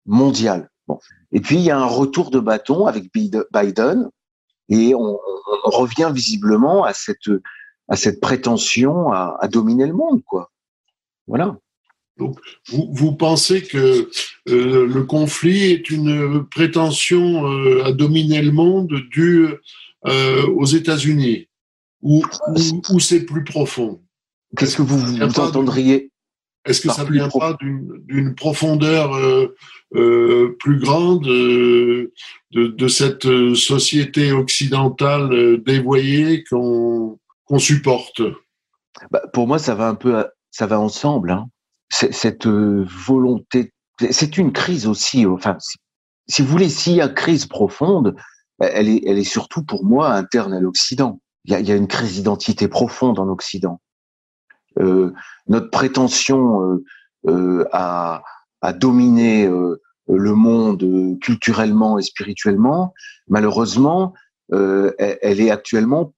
mondiale. 0.06 0.70
Bon. 0.88 1.00
Et 1.32 1.40
puis 1.40 1.56
il 1.56 1.62
y 1.62 1.72
a 1.72 1.80
un 1.80 1.86
retour 1.86 2.30
de 2.30 2.40
bâton 2.40 2.86
avec 2.86 3.12
Biden 3.14 4.10
et 4.70 4.94
on, 4.94 5.20
revient 5.66 6.12
visiblement 6.14 6.84
à 6.84 6.94
cette 6.94 7.32
à 7.88 7.96
cette 7.96 8.20
prétention 8.20 9.12
à, 9.12 9.38
à 9.40 9.48
dominer 9.48 9.88
le 9.88 9.94
monde, 9.94 10.22
quoi. 10.26 10.52
Voilà. 11.26 11.58
Donc, 12.17 12.38
vous, 12.70 12.89
vous 12.91 13.13
pensez 13.13 13.63
que 13.63 14.10
euh, 14.50 14.88
le 14.88 15.03
conflit 15.03 15.72
est 15.72 15.89
une 15.89 16.46
prétention 16.46 17.48
euh, 17.48 17.84
à 17.84 17.91
dominer 17.91 18.41
le 18.41 18.51
monde 18.51 18.93
due 19.12 19.48
euh, 20.05 20.46
aux 20.48 20.65
États-Unis, 20.65 21.48
ou, 22.01 22.24
c'est 23.00 23.25
plus 23.25 23.43
profond? 23.43 24.01
Qu'est-ce 24.58 24.77
que 24.77 24.82
vous, 24.84 25.00
vous 25.00 25.22
entendriez 25.39 26.12
Est-ce 26.65 26.82
que 26.82 26.89
ça 26.89 27.03
ne 27.03 27.12
vient 27.12 27.29
pas 27.29 27.58
d'une 27.60 28.36
profondeur 28.36 29.17
plus 29.91 30.79
grande 30.79 31.24
de, 31.24 32.12
de, 32.51 32.88
cette 32.88 33.55
société 33.55 34.32
occidentale 34.32 35.63
dévoyée 35.65 36.43
qu'on 36.43 37.20
qu'on 37.46 37.60
supporte? 37.60 38.22
Bah, 39.10 39.24
Pour 39.34 39.48
moi, 39.48 39.58
ça 39.58 39.74
va 39.74 39.88
un 39.88 39.96
peu, 39.96 40.25
ça 40.51 40.67
va 40.67 40.79
ensemble. 40.79 41.32
Hein 41.32 41.50
cette 41.94 42.48
euh, 42.48 42.86
volonté, 43.06 43.72
c'est 44.10 44.38
une 44.38 44.52
crise 44.52 44.88
aussi. 44.88 45.26
Enfin, 45.26 45.58
si, 46.28 46.42
vous 46.42 46.48
voulez, 46.48 46.70
s'il 46.70 46.96
y 46.96 47.02
a 47.02 47.08
crise 47.08 47.46
profonde, 47.46 48.16
bah, 48.60 48.68
elle 48.74 48.90
est, 48.90 49.04
elle 49.06 49.20
est 49.20 49.24
surtout 49.24 49.64
pour 49.64 49.86
moi 49.86 50.12
interne 50.12 50.54
à 50.54 50.60
l'Occident. 50.60 51.20
Il 51.46 51.52
y 51.52 51.56
a, 51.56 51.60
y 51.60 51.72
a 51.72 51.76
une 51.76 51.88
crise 51.88 52.16
d'identité 52.16 52.68
profonde 52.68 53.20
en 53.20 53.28
Occident. 53.28 53.80
Euh, 54.80 55.14
notre 55.48 55.70
prétention 55.70 56.62
euh, 56.62 56.84
euh 57.28 57.66
à, 57.72 58.24
à, 58.62 58.74
dominer 58.74 59.46
euh, 59.46 59.80
le 60.08 60.34
monde 60.34 61.18
culturellement 61.22 62.00
et 62.00 62.02
spirituellement, 62.02 62.94
malheureusement, 63.28 64.14
elle, 64.52 65.40
est 65.40 65.50
actuellement 65.50 66.14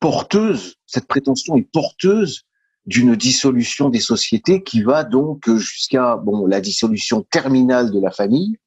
porteuse. 0.00 0.76
Cette 0.86 1.08
prétention 1.08 1.56
est 1.56 1.68
porteuse 1.72 2.44
d'une 2.86 3.16
dissolution 3.16 3.88
des 3.88 4.00
sociétés 4.00 4.62
qui 4.62 4.82
va 4.82 5.04
donc 5.04 5.50
jusqu'à 5.56 6.16
bon 6.16 6.46
la 6.46 6.60
dissolution 6.60 7.22
terminale 7.22 7.90
de 7.90 8.00
la 8.00 8.10
famille. 8.10 8.58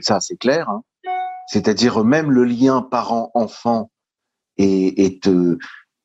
Ça, 0.00 0.20
c'est 0.20 0.36
clair. 0.36 0.68
Hein. 0.68 0.82
C'est-à-dire 1.46 2.04
même 2.04 2.30
le 2.30 2.44
lien 2.44 2.82
parent-enfant 2.82 3.90
est, 4.56 4.98
est, 4.98 5.28
euh, 5.28 5.58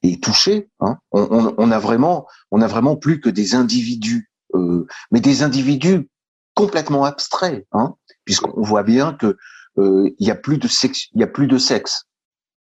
est 0.04 0.22
touché. 0.24 0.70
Hein. 0.80 0.98
On, 1.12 1.28
on, 1.32 1.56
on, 1.58 1.72
a 1.72 1.80
vraiment, 1.80 2.28
on 2.52 2.62
a 2.62 2.68
vraiment 2.68 2.96
plus 2.96 3.20
que 3.22 3.30
des 3.30 3.56
individus, 3.56 4.30
euh, 4.56 4.86
mais 5.12 5.22
des 5.22 5.44
individus 5.44 6.10
complètement 6.56 7.06
abstraits, 7.06 7.66
hein, 7.72 7.96
puisqu'on 8.26 8.62
voit 8.62 8.84
bien 8.84 9.14
que 9.14 9.38
euh, 9.78 10.10
il 10.20 10.28
y 10.28 10.32
a 10.32 10.36
plus 10.36 10.58
de 10.58 10.68
sexe, 10.68 11.08
il 11.14 11.22
y 11.22 11.24
a 11.24 11.28
plus 11.28 11.48
de 11.48 11.58
sexe, 11.58 12.04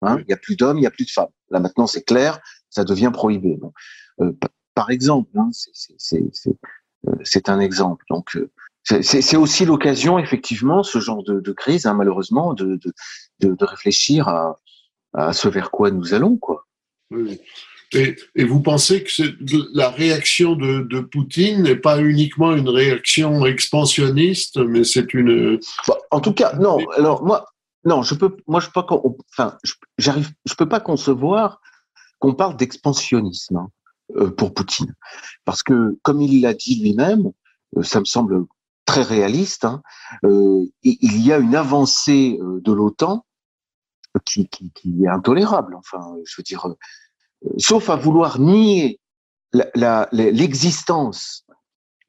hein, 0.04 0.20
il 0.20 0.30
y 0.30 0.34
a 0.34 0.38
plus 0.38 0.56
d'hommes, 0.56 0.78
il 0.78 0.84
y 0.84 0.88
a 0.88 0.92
plus 0.92 1.06
de 1.06 1.10
femmes. 1.10 1.32
Là 1.50 1.60
maintenant, 1.60 1.88
c'est 1.88 2.04
clair, 2.04 2.40
ça 2.70 2.84
devient 2.84 3.12
prohibé. 3.12 3.58
Bon. 3.60 3.74
Euh, 4.22 4.38
par 4.78 4.92
exemple. 4.92 5.32
Hein, 5.40 5.50
euh, 6.14 7.12
c'est 7.24 7.50
un 7.50 7.60
exemple. 7.60 8.06
Donc, 8.12 8.36
euh, 8.36 8.52
c'est 9.02 9.36
aussi 9.36 9.66
l'occasion, 9.66 10.20
effectivement, 10.20 10.84
ce 10.84 11.00
genre 11.00 11.24
de, 11.24 11.52
crise, 11.52 11.88
hein, 11.88 11.96
malheureusement, 11.96 12.54
de, 12.54 12.80
de, 13.40 13.66
réfléchir 13.66 14.28
à, 14.28 14.56
à, 15.14 15.34
ce 15.34 15.48
vers 15.48 15.72
quoi 15.72 15.90
nous 15.90 16.14
allons, 16.14 16.38
quoi. 16.38 16.68
Et, 17.94 18.16
vous 18.44 18.62
pensez 18.62 19.04
que 19.04 19.24
la 19.74 19.90
réaction 19.90 20.56
de, 20.56 21.00
Poutine 21.00 21.64
n'est 21.64 21.76
pas 21.76 22.00
uniquement 22.00 22.56
une 22.56 22.70
réaction 22.70 23.48
expansionniste, 23.48 24.58
mais 24.58 24.84
c'est 24.84 25.12
une. 25.16 25.60
Bah, 25.88 25.98
en 26.12 26.20
tout 26.22 26.34
cas, 26.34 26.54
non. 26.54 26.78
Alors 26.92 27.24
moi, 27.24 27.46
non, 27.84 28.04
je 28.04 28.14
peux, 28.14 28.38
moi, 28.46 28.60
je 28.60 28.68
peux 28.68 28.86
pas, 28.86 29.02
enfin, 29.34 29.58
j'arrive, 29.98 30.30
je 30.46 30.54
peux 30.54 30.70
pas 30.70 30.80
concevoir 30.80 31.62
qu'on 32.20 32.36
parle 32.36 32.56
d'expansionnisme. 32.58 33.58
Hein. 33.58 33.70
Euh, 34.20 34.32
pour 34.32 34.54
Poutine. 34.54 34.96
Parce 35.46 35.64
que, 35.64 35.98
comme 36.02 36.22
il 36.22 36.42
l'a 36.42 36.54
dit 36.54 36.82
lui-même, 36.82 37.32
euh, 37.76 37.84
ça 37.84 38.00
me 38.00 38.06
semble 38.06 38.46
très 38.86 39.04
réaliste, 39.04 39.66
hein, 39.66 39.82
euh, 40.24 40.66
il 40.82 41.22
y 41.22 41.32
a 41.32 41.38
une 41.38 41.56
avancée 41.56 42.40
de 42.42 42.72
l'OTAN 42.72 43.26
qui, 44.26 44.50
est 45.04 45.08
intolérable. 45.08 45.76
Enfin, 45.76 46.16
je 46.26 46.36
veux 46.38 46.44
dire, 46.44 46.68
sauf 47.58 47.90
à 47.90 47.96
vouloir 47.96 48.40
nier 48.40 49.00
l'existence 50.14 51.46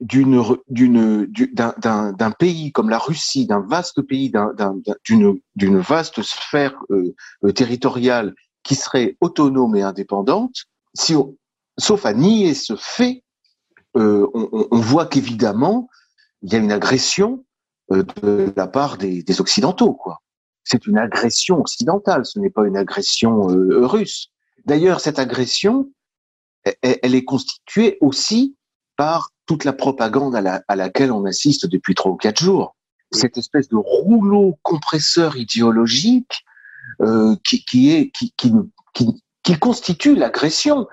d'un 0.00 0.54
pays 2.38 2.72
comme 2.72 2.88
la 2.88 2.98
Russie, 2.98 3.46
d'un 3.46 3.60
vaste 3.60 4.00
pays, 4.02 4.32
d'une 5.04 5.40
d'une 5.56 5.80
vaste 5.80 6.22
sphère 6.22 6.76
territoriale 7.54 8.34
qui 8.62 8.76
serait 8.76 9.16
autonome 9.20 9.76
et 9.76 9.82
indépendante, 9.82 10.54
si 10.94 11.16
on, 11.16 11.36
sauf 11.78 12.04
à 12.04 12.12
nier 12.12 12.54
ce 12.54 12.76
fait, 12.76 13.22
euh, 13.96 14.26
on, 14.34 14.80
voit 14.80 15.06
qu'évidemment, 15.06 15.88
il 16.42 16.52
y 16.52 16.56
a 16.56 16.58
une 16.58 16.72
agression 16.72 17.44
euh, 17.92 18.04
de 18.22 18.52
la 18.56 18.66
part 18.66 18.98
des, 18.98 19.24
Occidentaux. 19.40 19.94
quoi. 19.94 20.20
C'est 20.64 20.86
une 20.86 20.98
agression 20.98 21.58
occidentale, 21.58 22.26
ce 22.26 22.38
n'est 22.38 22.50
pas 22.50 22.66
une 22.66 22.76
agression 22.76 23.50
euh, 23.50 23.86
russe. 23.86 24.28
D'ailleurs, 24.66 25.00
cette 25.00 25.18
agression, 25.18 25.90
elle, 26.82 27.14
est 27.14 27.24
constituée 27.24 27.96
aussi 28.00 28.56
par 28.96 29.30
toute 29.46 29.64
la 29.64 29.72
propagande 29.72 30.34
à, 30.36 30.76
laquelle 30.76 31.10
on 31.10 31.24
assiste 31.24 31.66
depuis 31.66 31.94
trois 31.94 32.12
ou 32.12 32.16
quatre 32.16 32.42
jours. 32.42 32.76
Cette 33.10 33.38
espèce 33.38 33.68
de 33.68 33.76
rouleau 33.76 34.58
compresseur 34.62 35.36
idéologique 35.36 36.44
qui, 37.44 37.64
qui, 37.64 37.90
est 37.92 38.10
qui, 38.10 38.34
qui, 38.36 38.52
qui, 38.92 39.22
qui 39.48 39.58
constitue 39.58 40.14
l'agression. 40.14 40.86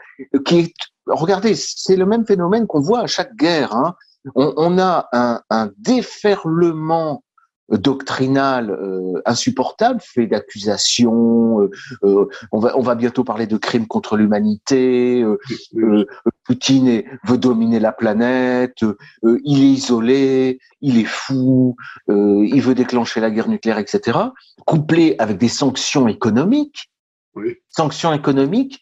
Qui 0.45 0.59
est, 0.59 0.73
regardez, 1.07 1.55
c'est 1.55 1.97
le 1.97 2.05
même 2.05 2.25
phénomène 2.25 2.67
qu'on 2.67 2.79
voit 2.79 3.01
à 3.01 3.07
chaque 3.07 3.35
guerre. 3.35 3.75
Hein. 3.75 3.95
On, 4.33 4.53
on, 4.55 4.79
a 4.79 5.09
un, 5.11 5.41
un, 5.49 5.71
déferlement 5.77 7.21
doctrinal 7.67 8.69
euh, 8.69 9.21
insupportable, 9.25 9.99
fait 9.99 10.25
d'accusations. 10.25 11.63
Euh, 11.63 11.69
euh, 12.05 12.29
on, 12.53 12.59
va, 12.59 12.77
on 12.77 12.81
va 12.81 12.95
bientôt 12.95 13.25
parler 13.25 13.45
de 13.45 13.57
crimes 13.57 13.87
contre 13.87 14.15
l'humanité. 14.15 15.25
Poutine 16.45 17.03
veut 17.25 17.37
dominer 17.37 17.81
la 17.81 17.91
planète. 17.91 18.85
il 19.43 19.63
est 19.63 19.73
isolé. 19.73 20.59
Il 20.79 20.97
est 20.97 21.03
fou. 21.03 21.75
il 22.07 22.61
veut 22.61 22.75
déclencher 22.75 23.19
la 23.19 23.31
guerre 23.31 23.49
nucléaire, 23.49 23.79
etc. 23.79 24.17
Couplé 24.65 25.17
avec 25.19 25.37
des 25.39 25.49
sanctions 25.49 26.07
économiques 26.07 26.89
sanctions 27.69 28.13
économiques 28.13 28.81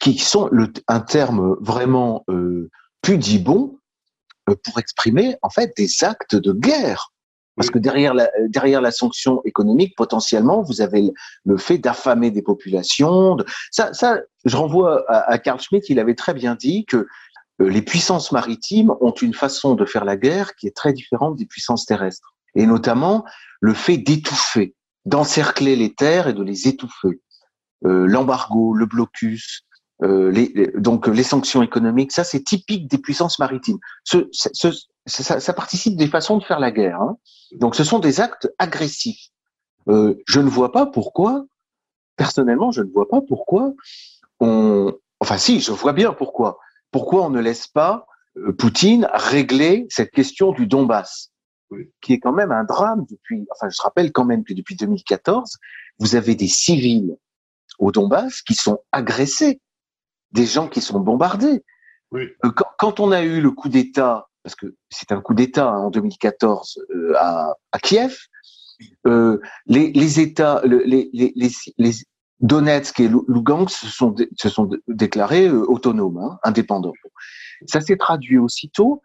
qui 0.00 0.18
sont 0.18 0.48
le, 0.50 0.72
un 0.88 1.00
terme 1.00 1.56
vraiment 1.60 2.24
euh, 2.28 2.70
pudibond 3.02 3.78
euh, 4.48 4.54
pour 4.64 4.78
exprimer 4.78 5.36
en 5.42 5.50
fait 5.50 5.72
des 5.76 6.04
actes 6.04 6.36
de 6.36 6.52
guerre. 6.52 7.12
Parce 7.56 7.68
que 7.68 7.78
derrière 7.78 8.14
la, 8.14 8.30
derrière 8.48 8.80
la 8.80 8.90
sanction 8.90 9.42
économique, 9.44 9.94
potentiellement, 9.94 10.62
vous 10.62 10.80
avez 10.80 11.12
le, 11.44 11.56
fait 11.58 11.76
d'affamer 11.76 12.30
des 12.30 12.40
populations. 12.40 13.36
De, 13.36 13.44
ça, 13.70 13.92
ça, 13.92 14.20
je 14.46 14.56
renvoie 14.56 15.04
à, 15.08 15.30
à 15.30 15.38
Carl 15.38 15.60
Schmitt, 15.60 15.90
il 15.90 16.00
avait 16.00 16.14
très 16.14 16.32
bien 16.32 16.54
dit 16.54 16.86
que 16.86 17.06
euh, 17.60 17.68
les 17.68 17.82
puissances 17.82 18.32
maritimes 18.32 18.92
ont 19.00 19.12
une 19.12 19.34
façon 19.34 19.74
de 19.74 19.84
faire 19.84 20.04
la 20.04 20.16
guerre 20.16 20.54
qui 20.56 20.66
est 20.66 20.76
très 20.76 20.92
différente 20.92 21.36
des 21.36 21.46
puissances 21.46 21.86
terrestres. 21.86 22.34
Et 22.54 22.66
notamment 22.66 23.24
le 23.60 23.74
fait 23.74 23.98
d'étouffer, 23.98 24.74
d'encercler 25.04 25.76
les 25.76 25.94
terres 25.94 26.28
et 26.28 26.32
de 26.32 26.42
les 26.42 26.68
étouffer. 26.68 27.20
L'embargo, 27.82 28.74
le 28.74 28.86
blocus, 28.86 29.62
les, 30.00 30.70
donc 30.76 31.06
les 31.06 31.22
sanctions 31.22 31.62
économiques, 31.62 32.12
ça 32.12 32.24
c'est 32.24 32.42
typique 32.42 32.88
des 32.88 32.98
puissances 32.98 33.38
maritimes. 33.38 33.78
Ce, 34.04 34.28
ça, 34.32 35.40
ça, 35.40 35.52
participe 35.52 35.96
des 35.96 36.06
façons 36.06 36.38
de 36.38 36.44
faire 36.44 36.60
la 36.60 36.70
guerre. 36.70 37.00
Hein. 37.00 37.16
Donc 37.58 37.74
ce 37.74 37.84
sont 37.84 37.98
des 37.98 38.20
actes 38.20 38.52
agressifs. 38.58 39.30
je 39.86 40.40
ne 40.40 40.48
vois 40.48 40.72
pas 40.72 40.86
pourquoi, 40.86 41.44
personnellement, 42.16 42.70
je 42.70 42.82
ne 42.82 42.90
vois 42.90 43.08
pas 43.08 43.20
pourquoi 43.20 43.72
on, 44.40 44.92
enfin 45.20 45.38
si, 45.38 45.60
je 45.60 45.72
vois 45.72 45.92
bien 45.92 46.12
pourquoi. 46.12 46.58
Pourquoi 46.90 47.24
on 47.24 47.30
ne 47.30 47.40
laisse 47.40 47.66
pas 47.68 48.06
euh, 48.36 48.52
Poutine 48.52 49.08
régler 49.14 49.86
cette 49.88 50.10
question 50.10 50.52
du 50.52 50.66
Donbass, 50.66 51.30
qui 52.00 52.12
est 52.12 52.18
quand 52.18 52.32
même 52.32 52.52
un 52.52 52.64
drame 52.64 53.06
depuis. 53.08 53.46
Enfin, 53.52 53.70
je 53.70 53.80
rappelle 53.80 54.12
quand 54.12 54.24
même 54.24 54.44
que 54.44 54.52
depuis 54.52 54.76
2014, 54.76 55.58
vous 55.98 56.16
avez 56.16 56.34
des 56.34 56.48
civils 56.48 57.16
au 57.82 57.90
Donbass 57.90 58.42
qui 58.42 58.54
sont 58.54 58.78
agressés, 58.92 59.60
des 60.30 60.46
gens 60.46 60.68
qui 60.68 60.80
sont 60.80 61.00
bombardés. 61.00 61.64
Euh, 62.14 62.28
quand, 62.78 63.00
on 63.00 63.10
a 63.10 63.22
eu 63.22 63.40
le 63.40 63.50
coup 63.50 63.68
d'État, 63.68 64.28
parce 64.42 64.54
que 64.54 64.74
c'est 64.90 65.12
un 65.12 65.20
coup 65.20 65.34
d'État 65.34 65.68
hein, 65.68 65.84
en 65.84 65.90
2014 65.90 66.78
euh, 66.94 67.14
à, 67.18 67.78
Kiev, 67.82 68.16
les, 69.04 69.92
les, 69.92 70.20
États, 70.20 70.62
les, 70.64 71.10
les, 71.12 71.34
les, 71.76 71.92
Donetsk 72.40 73.00
et 73.00 73.08
Lugansk 73.28 73.70
se 73.70 73.86
sont, 73.86 74.14
se 74.36 74.48
sont 74.48 74.70
déclarés 74.88 75.50
autonomes, 75.50 76.18
hein, 76.18 76.38
indépendants. 76.42 76.92
Ça 77.66 77.80
s'est 77.80 77.96
traduit 77.96 78.38
aussitôt 78.38 79.02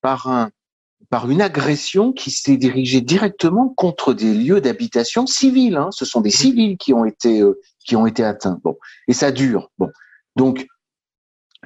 par 0.00 0.26
un 0.28 0.50
par 1.10 1.30
une 1.30 1.40
agression 1.40 2.12
qui 2.12 2.30
s'est 2.30 2.56
dirigée 2.56 3.00
directement 3.00 3.68
contre 3.68 4.14
des 4.14 4.34
lieux 4.34 4.60
d'habitation 4.60 5.26
civils. 5.26 5.76
Hein. 5.76 5.90
Ce 5.92 6.04
sont 6.04 6.20
des 6.20 6.30
civils 6.30 6.76
qui 6.78 6.92
ont 6.92 7.04
été 7.04 7.40
euh, 7.40 7.60
qui 7.86 7.96
ont 7.96 8.06
été 8.06 8.24
atteints. 8.24 8.60
Bon, 8.62 8.76
et 9.08 9.12
ça 9.12 9.32
dure. 9.32 9.70
Bon, 9.78 9.90
donc 10.36 10.66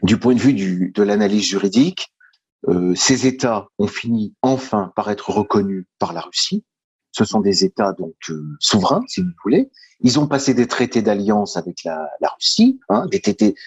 du 0.03 0.19
point 0.19 0.35
de 0.35 0.41
vue 0.41 0.55
du, 0.55 0.93
de 0.95 1.03
l'analyse 1.03 1.45
juridique, 1.45 2.13
euh, 2.69 2.95
ces 2.95 3.27
États 3.27 3.69
ont 3.79 3.87
fini 3.87 4.35
enfin 4.43 4.93
par 4.95 5.11
être 5.11 5.31
reconnus 5.31 5.87
par 5.99 6.13
la 6.13 6.21
Russie. 6.21 6.65
Ce 7.13 7.25
sont 7.25 7.41
des 7.41 7.65
États 7.65 7.93
donc 7.93 8.15
euh, 8.29 8.57
souverains, 8.61 9.03
si 9.09 9.21
vous 9.23 9.31
voulez. 9.43 9.71
Ils 10.01 10.21
ont 10.21 10.29
passé 10.29 10.55
des 10.55 10.69
traités 10.69 11.03
d'alliance 11.03 11.57
avec 11.57 11.83
la, 11.85 12.09
la 12.21 12.29
Russie, 12.29 12.79
hein, 12.89 13.07
des, 13.11 13.21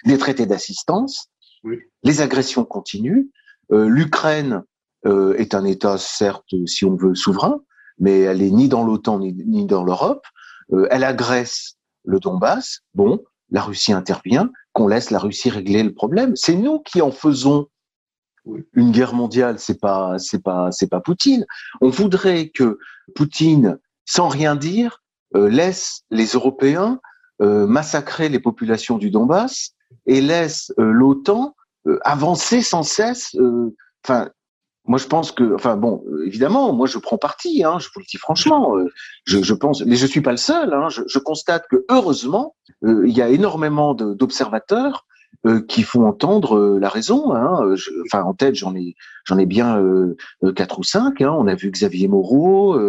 des 0.06 0.18
traités 0.18 0.46
d'assistance. 0.46 1.30
Les 2.04 2.22
agressions 2.22 2.66
continuent. 2.66 3.28
Euh, 3.72 3.88
L'Ukraine 3.88 4.64
euh, 5.06 5.36
est 5.36 5.56
un 5.56 5.66
État, 5.66 5.98
certes, 5.98 6.54
si 6.66 6.86
on 6.86 6.96
veut, 6.96 7.16
souverain, 7.16 7.62
mais 8.00 8.22
elle 8.22 8.42
est 8.42 8.52
ni 8.52 8.70
dans 8.70 8.86
l'OTAN 8.86 9.20
ni, 9.20 9.66
dans 9.66 9.84
l'Europe. 9.84 10.26
Euh, 10.72 10.88
elle 10.92 11.04
agresse 11.04 11.78
le 12.04 12.20
Donbass. 12.20 12.82
Bon, 12.94 13.24
la 13.50 13.62
Russie 13.62 13.94
intervient. 13.94 14.50
Qu'on 14.74 14.88
laisse 14.88 15.12
la 15.12 15.20
Russie 15.20 15.50
régler 15.50 15.84
le 15.84 15.94
problème. 15.94 16.36
C'est 16.36 16.56
nous 16.56 16.80
qui 16.80 17.02
en 17.02 17.12
faisons 17.12 17.68
une 18.74 18.92
guerre 18.92 19.14
mondiale. 19.14 19.60
C'est 19.60 19.80
pas, 19.80 20.18
c'est 20.18 20.42
pas, 20.42 20.72
c'est 20.72 20.90
pas 20.90 21.00
Poutine. 21.00 21.46
On 21.82 21.90
voudrait 21.90 22.50
que 22.50 22.80
Poutine, 23.16 23.78
sans 24.06 24.28
rien 24.28 24.56
dire, 24.56 25.04
laisse 25.36 26.02
les 26.10 26.26
Européens 26.28 27.00
massacrer 27.40 28.30
les 28.30 28.40
populations 28.40 28.98
du 28.98 29.12
Donbass 29.12 29.76
et 30.06 30.22
laisse 30.22 30.72
euh, 30.80 30.92
l'OTAN 30.92 31.56
euh, 31.88 32.00
avancer 32.04 32.62
sans 32.62 32.84
cesse. 32.84 33.36
Euh, 33.36 33.76
enfin, 34.04 34.30
moi 34.86 35.00
je 35.00 35.08
pense 35.08 35.32
que, 35.32 35.56
enfin 35.56 35.78
bon, 35.78 36.04
évidemment, 36.25 36.74
moi 36.74 36.88
je 36.88 36.98
prends 36.98 37.18
parti, 37.18 37.63
hein, 37.63 37.80
je 37.80 37.88
vous 37.94 38.00
le 38.00 38.06
dis 38.10 38.18
franchement. 38.18 38.75
je, 39.25 39.42
je, 39.42 39.54
pense, 39.54 39.86
mais 39.86 39.96
je 39.96 40.06
suis 40.06 40.22
pas 40.22 40.32
le 40.32 40.38
seul. 40.38 40.74
Hein, 40.74 40.89
je, 40.89 41.02
je, 41.08 41.19
constate 41.19 41.67
que 41.69 41.86
heureusement, 41.89 42.56
il 42.82 43.15
y 43.15 43.22
a 43.22 43.30
énormément 43.30 43.93
d'observateurs 43.93 45.06
qui 45.67 45.84
font 45.84 46.06
entendre 46.06 46.80
la 46.80 46.89
raison. 46.89 47.34
Hein. 47.36 47.76
enfin, 48.06 48.24
en 48.24 48.34
tête, 48.34 48.56
j'en 48.56 48.76
ai, 48.76 48.96
j'en 49.26 49.38
ai 49.38 49.46
bien 49.46 49.82
quatre 50.56 50.80
ou 50.80 50.84
cinq. 50.84 51.22
Hein. 51.22 51.36
On 51.38 51.48
a 51.48 51.56
vu 51.56 51.69
Xavier 51.69 52.08
Moreau, 52.08 52.80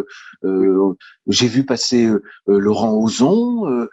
j'ai 1.27 1.49
vu 1.49 1.65
passer 1.65 2.09
Laurent 2.47 2.95
Ozon. 2.95 3.87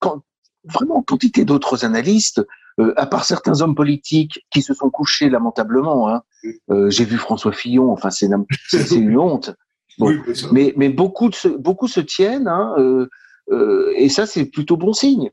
quand, 0.00 0.22
vraiment 0.64 1.02
quantité 1.02 1.44
d'autres 1.44 1.84
analystes, 1.84 2.44
euh, 2.80 2.92
à 2.96 3.06
part 3.06 3.24
certains 3.24 3.60
hommes 3.60 3.74
politiques 3.74 4.46
qui 4.50 4.62
se 4.62 4.74
sont 4.74 4.90
couchés 4.90 5.28
lamentablement. 5.28 6.08
Hein. 6.08 6.22
Euh, 6.70 6.90
J'ai 6.90 7.04
vu 7.04 7.16
François 7.16 7.52
Fillon, 7.52 7.90
enfin 7.90 8.10
c'est 8.10 8.26
une 8.26 9.18
honte. 9.18 9.54
mais, 10.52 10.72
mais 10.76 10.88
beaucoup, 10.88 11.28
de 11.28 11.56
beaucoup 11.56 11.88
se 11.88 12.00
tiennent, 12.00 12.48
hein, 12.48 12.74
euh, 12.78 13.08
euh, 13.50 13.92
et 13.96 14.08
ça 14.08 14.26
c'est 14.26 14.44
plutôt 14.44 14.76
bon 14.76 14.92
signe. 14.92 15.30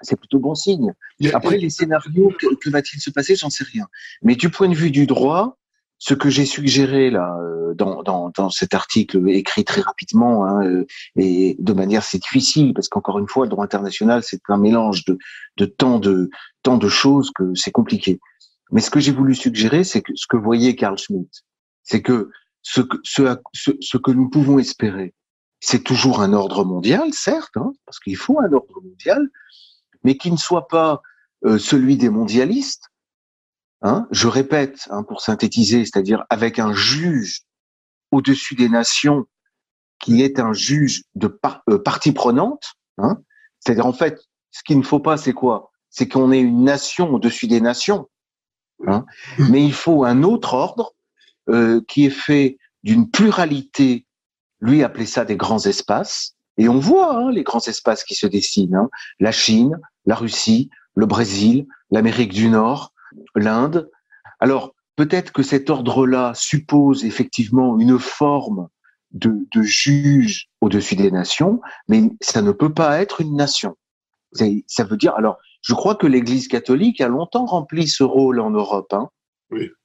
C'est 0.00 0.16
plutôt 0.16 0.38
bon 0.38 0.54
signe. 0.54 0.94
Après 1.34 1.58
les 1.58 1.68
scénarios, 1.68 2.32
que, 2.38 2.54
que 2.54 2.70
va-t-il 2.70 3.00
se 3.00 3.10
passer? 3.10 3.36
J'en 3.36 3.50
sais 3.50 3.64
rien. 3.64 3.86
Mais 4.22 4.34
du 4.34 4.48
point 4.48 4.68
de 4.68 4.74
vue 4.74 4.90
du 4.90 5.06
droit, 5.06 5.58
ce 5.98 6.14
que 6.14 6.28
j'ai 6.28 6.44
suggéré 6.44 7.10
là 7.10 7.38
euh, 7.40 7.74
dans, 7.74 8.02
dans, 8.02 8.30
dans, 8.30 8.50
cet 8.50 8.74
article 8.74 9.28
écrit 9.28 9.64
très 9.64 9.80
rapidement 9.80 10.44
hein, 10.44 10.64
euh, 10.64 10.86
et 11.16 11.56
de 11.58 11.72
manière 11.72 12.04
c'est 12.04 12.18
difficile 12.18 12.74
parce 12.74 12.88
qu'encore 12.88 13.18
une 13.18 13.28
fois 13.28 13.46
le 13.46 13.50
droit 13.50 13.64
international 13.64 14.22
c'est 14.22 14.40
un 14.48 14.58
mélange 14.58 15.04
de, 15.04 15.18
de 15.56 15.64
tant 15.64 15.98
de 15.98 16.30
tant 16.62 16.76
de 16.76 16.88
choses 16.88 17.30
que 17.34 17.54
c'est 17.54 17.70
compliqué. 17.70 18.20
Mais 18.72 18.80
ce 18.80 18.90
que 18.90 19.00
j'ai 19.00 19.12
voulu 19.12 19.34
suggérer 19.34 19.84
c'est 19.84 20.02
que 20.02 20.12
ce 20.14 20.26
que 20.26 20.36
voyait 20.36 20.74
Carl 20.74 20.98
Schmitt, 20.98 21.44
c'est 21.82 22.02
que 22.02 22.30
ce 22.62 22.80
que 22.80 22.96
ce, 23.04 23.38
ce, 23.80 23.96
que 23.96 24.10
nous 24.10 24.28
pouvons 24.28 24.58
espérer, 24.58 25.14
c'est 25.60 25.84
toujours 25.84 26.20
un 26.20 26.32
ordre 26.32 26.64
mondial, 26.64 27.12
certes, 27.12 27.56
hein, 27.56 27.72
parce 27.84 28.00
qu'il 28.00 28.16
faut 28.16 28.40
un 28.40 28.52
ordre 28.52 28.80
mondial, 28.82 29.28
mais 30.02 30.16
qui 30.16 30.32
ne 30.32 30.36
soit 30.36 30.66
pas 30.66 31.00
euh, 31.44 31.58
celui 31.58 31.96
des 31.96 32.10
mondialistes, 32.10 32.88
Hein, 33.86 34.08
je 34.10 34.26
répète, 34.26 34.88
hein, 34.90 35.04
pour 35.04 35.20
synthétiser, 35.20 35.84
c'est-à-dire 35.84 36.24
avec 36.28 36.58
un 36.58 36.72
juge 36.72 37.42
au-dessus 38.10 38.56
des 38.56 38.68
nations 38.68 39.26
qui 40.00 40.22
est 40.22 40.40
un 40.40 40.52
juge 40.52 41.04
de 41.14 41.38
euh, 41.70 41.78
partie 41.78 42.10
prenante. 42.10 42.74
Hein, 42.98 43.18
c'est-à-dire 43.60 43.86
en 43.86 43.92
fait, 43.92 44.18
ce 44.50 44.64
qu'il 44.64 44.78
ne 44.78 44.82
faut 44.82 44.98
pas, 44.98 45.16
c'est 45.16 45.32
quoi? 45.32 45.70
C'est 45.88 46.08
qu'on 46.08 46.32
ait 46.32 46.40
une 46.40 46.64
nation 46.64 47.14
au-dessus 47.14 47.46
des 47.46 47.60
nations. 47.60 48.08
Hein, 48.88 49.06
mais 49.38 49.64
il 49.64 49.72
faut 49.72 50.04
un 50.04 50.24
autre 50.24 50.54
ordre 50.54 50.92
euh, 51.48 51.80
qui 51.86 52.06
est 52.06 52.10
fait 52.10 52.58
d'une 52.82 53.08
pluralité. 53.08 54.04
Lui 54.60 54.82
appelait 54.82 55.06
ça 55.06 55.24
des 55.24 55.36
grands 55.36 55.64
espaces. 55.64 56.34
Et 56.56 56.68
on 56.68 56.80
voit 56.80 57.16
hein, 57.16 57.30
les 57.30 57.44
grands 57.44 57.64
espaces 57.64 58.02
qui 58.02 58.16
se 58.16 58.26
dessinent. 58.26 58.74
Hein. 58.74 58.90
la 59.20 59.30
Chine, 59.30 59.78
la 60.06 60.16
Russie, 60.16 60.70
le 60.96 61.06
Brésil, 61.06 61.68
l'Amérique 61.92 62.32
du 62.32 62.48
Nord, 62.48 62.92
l'Inde. 63.34 63.90
Alors, 64.40 64.74
peut-être 64.96 65.32
que 65.32 65.42
cet 65.42 65.70
ordre-là 65.70 66.32
suppose 66.34 67.04
effectivement 67.04 67.78
une 67.78 67.98
forme 67.98 68.68
de, 69.12 69.46
de 69.54 69.62
juge 69.62 70.48
au-dessus 70.60 70.96
des 70.96 71.10
nations, 71.10 71.60
mais 71.88 72.10
ça 72.20 72.42
ne 72.42 72.52
peut 72.52 72.72
pas 72.72 73.00
être 73.00 73.20
une 73.20 73.36
nation. 73.36 73.76
Ça 74.32 74.84
veut 74.84 74.96
dire, 74.96 75.14
alors, 75.14 75.38
je 75.62 75.74
crois 75.74 75.94
que 75.94 76.06
l'Église 76.06 76.48
catholique 76.48 77.00
a 77.00 77.08
longtemps 77.08 77.46
rempli 77.46 77.88
ce 77.88 78.04
rôle 78.04 78.40
en 78.40 78.50
Europe. 78.50 78.92
Hein. 78.92 79.08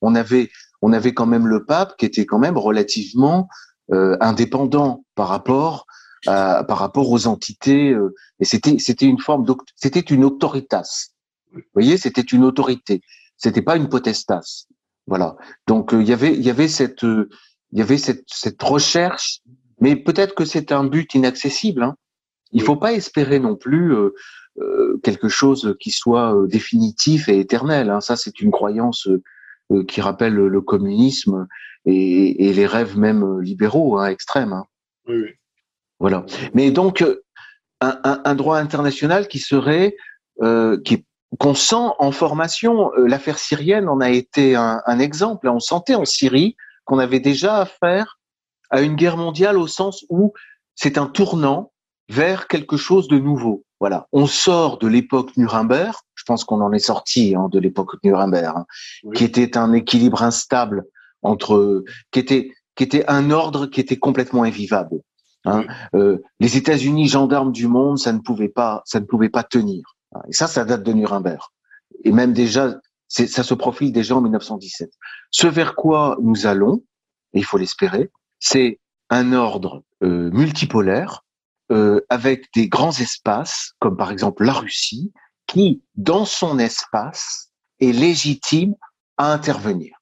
On 0.02 0.16
avait, 0.16 0.50
on 0.82 0.92
avait 0.92 1.14
quand 1.14 1.28
même 1.28 1.48
le 1.48 1.66
pape 1.66 1.96
qui 1.98 2.06
était 2.06 2.26
quand 2.26 2.40
même 2.40 2.58
relativement 2.58 3.48
euh, 3.92 4.18
indépendant 4.20 5.06
par 5.16 5.28
rapport 5.28 5.86
à, 6.28 6.64
par 6.64 6.78
rapport 6.78 7.10
aux 7.10 7.28
entités, 7.28 7.92
euh, 7.92 8.14
et 8.40 8.46
c'était, 8.46 8.78
c'était 8.80 9.06
une 9.06 9.20
forme, 9.20 9.46
c'était 9.76 10.00
une 10.00 10.24
autoritas. 10.24 11.10
Vous 11.54 11.62
voyez, 11.74 11.98
c'était 11.98 12.22
une 12.22 12.44
autorité. 12.44 13.02
C'était 13.42 13.64
pas 13.64 13.76
une 13.76 13.90
potestas. 13.90 14.68
Voilà. 15.08 15.36
Donc 15.68 15.94
euh, 15.94 16.02
il 16.02 16.08
y 16.08 16.14
avait 16.14 16.34
il 16.34 16.42
y 16.42 16.50
avait 16.50 16.68
cette 16.68 17.04
euh, 17.04 17.28
il 17.72 17.80
y 17.80 17.82
avait 17.82 17.98
cette, 17.98 18.26
cette 18.28 18.62
recherche, 18.62 19.40
mais 19.80 19.96
peut-être 19.96 20.36
que 20.36 20.46
c'est 20.46 20.72
un 20.72 20.84
but 20.84 21.16
inaccessible. 21.16 21.84
Hein. 21.84 21.96
Il 22.52 22.62
faut 22.62 22.76
pas 22.76 22.94
espérer 22.94 23.40
non 23.40 23.56
plus 23.56 23.94
euh, 23.94 25.00
quelque 25.04 25.30
chose 25.30 25.76
qui 25.80 25.90
soit 25.90 26.36
définitif 26.48 27.30
et 27.30 27.40
éternel. 27.40 27.90
Hein. 27.90 28.02
Ça, 28.02 28.18
c'est 28.18 28.42
une 28.42 28.52
croyance 28.52 29.08
qui 29.88 30.02
rappelle 30.02 30.34
le 30.34 30.62
communisme 30.62 31.48
et, 31.86 32.50
et 32.50 32.54
les 32.54 32.66
rêves 32.66 32.98
même 32.98 33.40
libéraux 33.40 33.98
hein, 33.98 34.08
extrêmes. 34.08 34.52
Hein. 34.52 34.66
Oui, 35.08 35.30
Voilà. 36.00 36.26
Mais 36.54 36.72
donc 36.72 37.02
un, 37.80 38.00
un, 38.04 38.22
un, 38.26 38.36
droit 38.36 38.58
international 38.58 39.30
qui 39.30 39.40
serait 39.40 39.96
qui 40.84 41.06
qu'on 41.40 41.54
sent 41.54 41.76
en 42.00 42.12
formation. 42.12 42.92
Euh, 42.98 43.08
l'affaire 43.08 43.40
syrienne 43.40 43.88
en 43.90 44.00
a 44.02 44.10
été 44.10 44.56
un, 44.56 44.82
un, 44.86 45.00
exemple. 45.00 45.48
On 45.48 45.60
sentait 45.60 45.96
en 45.96 46.06
Syrie 46.06 46.56
qu'on 46.86 47.00
avait 47.00 47.20
déjà 47.20 47.58
affaire 47.58 48.20
à 48.70 48.82
une 48.82 48.96
guerre 48.96 49.18
mondiale 49.18 49.58
au 49.58 49.68
sens 49.68 50.06
où 50.10 50.34
c'est 50.76 50.98
un 50.98 51.08
tournant 51.08 51.72
vers 52.10 52.48
quelque 52.48 52.78
chose 52.78 53.08
de 53.08 53.18
nouveau. 53.18 53.64
Voilà, 53.80 54.08
on 54.12 54.28
sort 54.28 54.78
de 54.78 54.88
l'époque 54.88 55.36
Nuremberg. 55.38 55.96
Je 56.14 56.24
pense 56.26 56.44
qu'on 56.44 56.62
en 56.62 56.72
est 56.72 56.80
sorti 56.80 57.36
hein, 57.36 57.50
de 57.52 57.60
l'époque 57.60 57.96
Nuremberg, 58.04 58.56
hein, 58.56 58.66
qui 59.16 59.24
était 59.24 59.58
un 59.58 59.74
équilibre 59.74 60.22
instable 60.22 60.84
entre, 61.24 61.84
qui 62.12 62.20
était 62.20 62.52
qui 62.76 62.84
était 62.84 63.06
un 63.08 63.32
ordre 63.32 63.68
qui 63.68 63.82
était 63.82 63.98
complètement 63.98 64.44
invivable. 64.44 65.02
Hein. 65.46 65.66
Euh, 65.96 66.20
les 66.40 66.58
États-Unis 66.58 67.08
gendarmes 67.08 67.52
du 67.52 67.68
monde, 67.68 67.98
ça 67.98 68.14
ne 68.14 68.20
pouvait 68.20 68.50
pas, 68.50 68.82
ça 68.86 69.00
ne 69.00 69.06
pouvait 69.06 69.30
pas 69.30 69.44
tenir. 69.44 69.84
Et 70.28 70.34
ça, 70.34 70.48
ça 70.48 70.66
date 70.66 70.84
de 70.84 70.94
Nuremberg. 70.94 71.42
Et 72.04 72.12
même 72.12 72.34
déjà, 72.34 72.76
ça 73.08 73.44
se 73.44 73.54
profile 73.54 73.92
déjà 73.92 74.16
en 74.16 74.22
1917. 74.22 74.92
Ce 75.30 75.48
vers 75.48 75.76
quoi 75.76 76.18
nous 76.22 76.46
allons, 76.46 76.84
et 77.34 77.40
il 77.40 77.46
faut 77.46 77.58
l'espérer, 77.58 78.12
c'est 78.40 78.80
un 79.10 79.34
ordre 79.34 79.84
euh, 80.04 80.32
multipolaire 80.32 81.24
euh, 81.72 82.02
avec 82.10 82.54
des 82.54 82.68
grands 82.68 82.98
espaces, 83.00 83.74
comme 83.80 83.98
par 83.98 84.12
exemple 84.12 84.44
la 84.44 84.54
Russie, 84.54 85.12
qui, 85.48 85.84
dans 85.96 86.26
son 86.26 86.60
espace, 86.60 87.52
est 87.80 87.92
légitime 87.92 88.76
à 89.18 89.32
intervenir. 89.34 89.98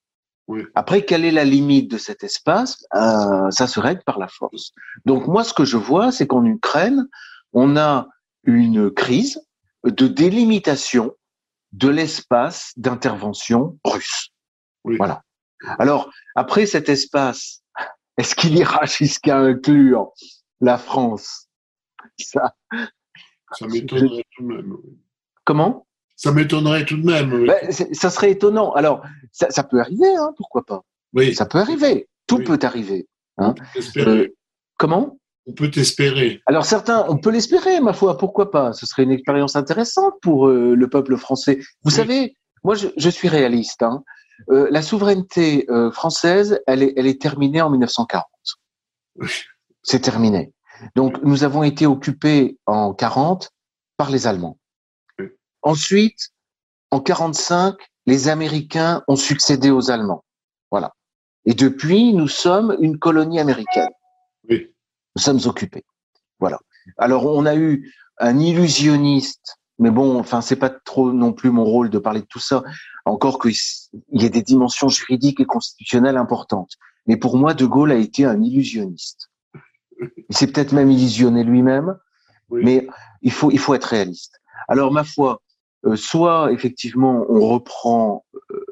Après, 0.73 1.05
quelle 1.05 1.25
est 1.25 1.31
la 1.31 1.45
limite 1.45 1.91
de 1.91 1.97
cet 1.97 2.23
espace? 2.23 2.83
Euh, 2.95 3.51
Ça 3.51 3.67
se 3.67 3.79
règle 3.79 4.01
par 4.03 4.17
la 4.17 4.27
force. 4.27 4.71
Donc 5.05 5.27
moi, 5.27 5.43
ce 5.43 5.53
que 5.53 5.65
je 5.65 5.77
vois, 5.77 6.11
c'est 6.11 6.25
qu'en 6.25 6.43
Ukraine, 6.43 7.07
on 7.53 7.77
a 7.77 8.07
une 8.43 8.89
crise 8.89 9.39
de 9.85 10.07
délimitation 10.07 11.13
de 11.71 11.89
l'espace 11.89 12.73
d'intervention 12.77 13.79
russe. 13.83 14.31
Voilà. 14.83 15.23
Alors, 15.77 16.09
après 16.35 16.65
cet 16.65 16.89
espace, 16.89 17.61
est-ce 18.17 18.35
qu'il 18.35 18.57
ira 18.57 18.85
jusqu'à 18.85 19.37
inclure 19.37 20.11
la 20.61 20.77
France? 20.77 21.47
Ça, 22.17 22.55
ça 23.51 23.67
m'étonnerait 23.67 24.25
tout 24.35 24.43
de 24.43 24.47
même. 24.47 24.77
Comment? 25.43 25.85
Ça 26.15 26.31
m'étonnerait 26.31 26.85
tout 26.85 26.97
de 26.97 27.05
même. 27.05 27.45
Ben, 27.45 27.71
ça 27.71 28.09
serait 28.09 28.31
étonnant. 28.31 28.73
Alors, 28.73 29.03
ça, 29.31 29.63
peut 29.63 29.79
arriver, 29.79 30.15
hein, 30.17 30.33
pourquoi 30.37 30.65
pas? 30.65 30.83
Oui. 31.13 31.33
Ça 31.33 31.45
peut 31.45 31.59
arriver. 31.59 32.09
Tout 32.27 32.39
peut 32.39 32.59
arriver. 32.61 33.07
Hein. 33.37 33.55
Euh, 33.97 34.27
comment? 34.77 35.18
On 35.49 35.53
peut 35.53 35.71
espérer. 35.75 36.41
Alors 36.45 36.65
certains, 36.65 37.05
on 37.09 37.17
peut 37.17 37.31
l'espérer, 37.31 37.81
ma 37.81 37.93
foi. 37.93 38.17
Pourquoi 38.17 38.51
pas? 38.51 38.71
Ce 38.73 38.85
serait 38.85 39.03
une 39.03 39.11
expérience 39.11 39.55
intéressante 39.55 40.13
pour 40.21 40.47
euh, 40.47 40.75
le 40.75 40.89
peuple 40.89 41.17
français. 41.17 41.59
Vous 41.83 41.91
savez, 41.91 42.35
moi, 42.63 42.75
je, 42.75 43.09
suis 43.09 43.27
réaliste. 43.27 43.81
Hein. 43.81 44.03
Euh, 44.51 44.67
la 44.69 44.81
souveraineté 44.81 45.67
française, 45.91 46.59
elle 46.67 46.83
est, 46.83 46.93
elle 46.97 47.07
est 47.07 47.21
terminée 47.21 47.61
en 47.61 47.69
1940. 47.69 48.25
C'est 49.81 50.01
terminé. 50.01 50.53
Donc, 50.95 51.21
nous 51.23 51.43
avons 51.43 51.63
été 51.63 51.85
occupés 51.85 52.57
en 52.65 52.93
40 52.93 53.49
par 53.97 54.11
les 54.11 54.27
Allemands. 54.27 54.57
Ensuite, 55.61 56.29
en 56.91 56.99
45, 56.99 57.75
les 58.05 58.27
Américains 58.27 59.03
ont 59.07 59.15
succédé 59.15 59.71
aux 59.71 59.91
Allemands. 59.91 60.23
Voilà. 60.71 60.93
Et 61.45 61.53
depuis, 61.53 62.13
nous 62.13 62.27
sommes 62.27 62.77
une 62.79 62.97
colonie 62.97 63.39
américaine. 63.39 63.89
Nous 65.15 65.21
sommes 65.21 65.39
occupés. 65.45 65.85
Voilà. 66.39 66.59
Alors, 66.97 67.25
on 67.25 67.45
a 67.45 67.55
eu 67.55 67.93
un 68.19 68.37
illusionniste, 68.39 69.57
mais 69.77 69.91
bon, 69.91 70.19
enfin, 70.19 70.41
c'est 70.41 70.55
pas 70.55 70.69
trop 70.69 71.11
non 71.13 71.33
plus 71.33 71.51
mon 71.51 71.63
rôle 71.63 71.89
de 71.89 71.99
parler 71.99 72.21
de 72.21 72.27
tout 72.27 72.39
ça. 72.39 72.63
Encore 73.05 73.39
qu'il 73.39 73.55
y 74.11 74.25
ait 74.25 74.29
des 74.29 74.41
dimensions 74.41 74.89
juridiques 74.89 75.39
et 75.39 75.45
constitutionnelles 75.45 76.17
importantes. 76.17 76.73
Mais 77.07 77.17
pour 77.17 77.37
moi, 77.37 77.53
De 77.53 77.65
Gaulle 77.65 77.91
a 77.91 77.95
été 77.97 78.25
un 78.25 78.41
illusionniste. 78.41 79.29
Il 80.29 80.37
s'est 80.37 80.47
peut-être 80.47 80.73
même 80.73 80.91
illusionné 80.91 81.43
lui-même, 81.43 81.97
mais 82.51 82.87
il 83.21 83.31
faut, 83.31 83.51
il 83.51 83.59
faut 83.59 83.73
être 83.73 83.85
réaliste. 83.85 84.39
Alors, 84.67 84.91
ma 84.91 85.03
foi, 85.03 85.41
euh, 85.85 85.95
soit 85.95 86.51
effectivement 86.51 87.25
on 87.29 87.39
reprend, 87.47 88.25
euh, 88.51 88.65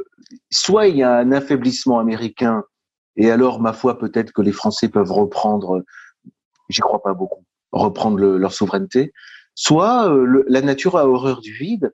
soit 0.52 0.88
il 0.88 0.98
y 0.98 1.04
a 1.04 1.16
un 1.16 1.32
affaiblissement 1.32 2.00
américain, 2.00 2.64
et 3.16 3.32
alors 3.32 3.62
ma 3.62 3.72
foi 3.72 3.98
peut-être 3.98 4.34
que 4.34 4.42
les 4.42 4.52
Français 4.52 4.90
peuvent 4.90 5.12
reprendre, 5.12 5.84
j'y 6.70 6.82
crois 6.82 7.02
pas 7.02 7.14
beaucoup, 7.14 7.44
reprendre 7.72 8.20
leur 8.20 8.54
souveraineté, 8.54 9.14
soit 9.56 10.10
euh, 10.10 10.44
la 10.48 10.62
nature 10.62 10.98
a 10.98 11.08
horreur 11.08 11.42
du 11.42 11.54
vide, 11.54 11.94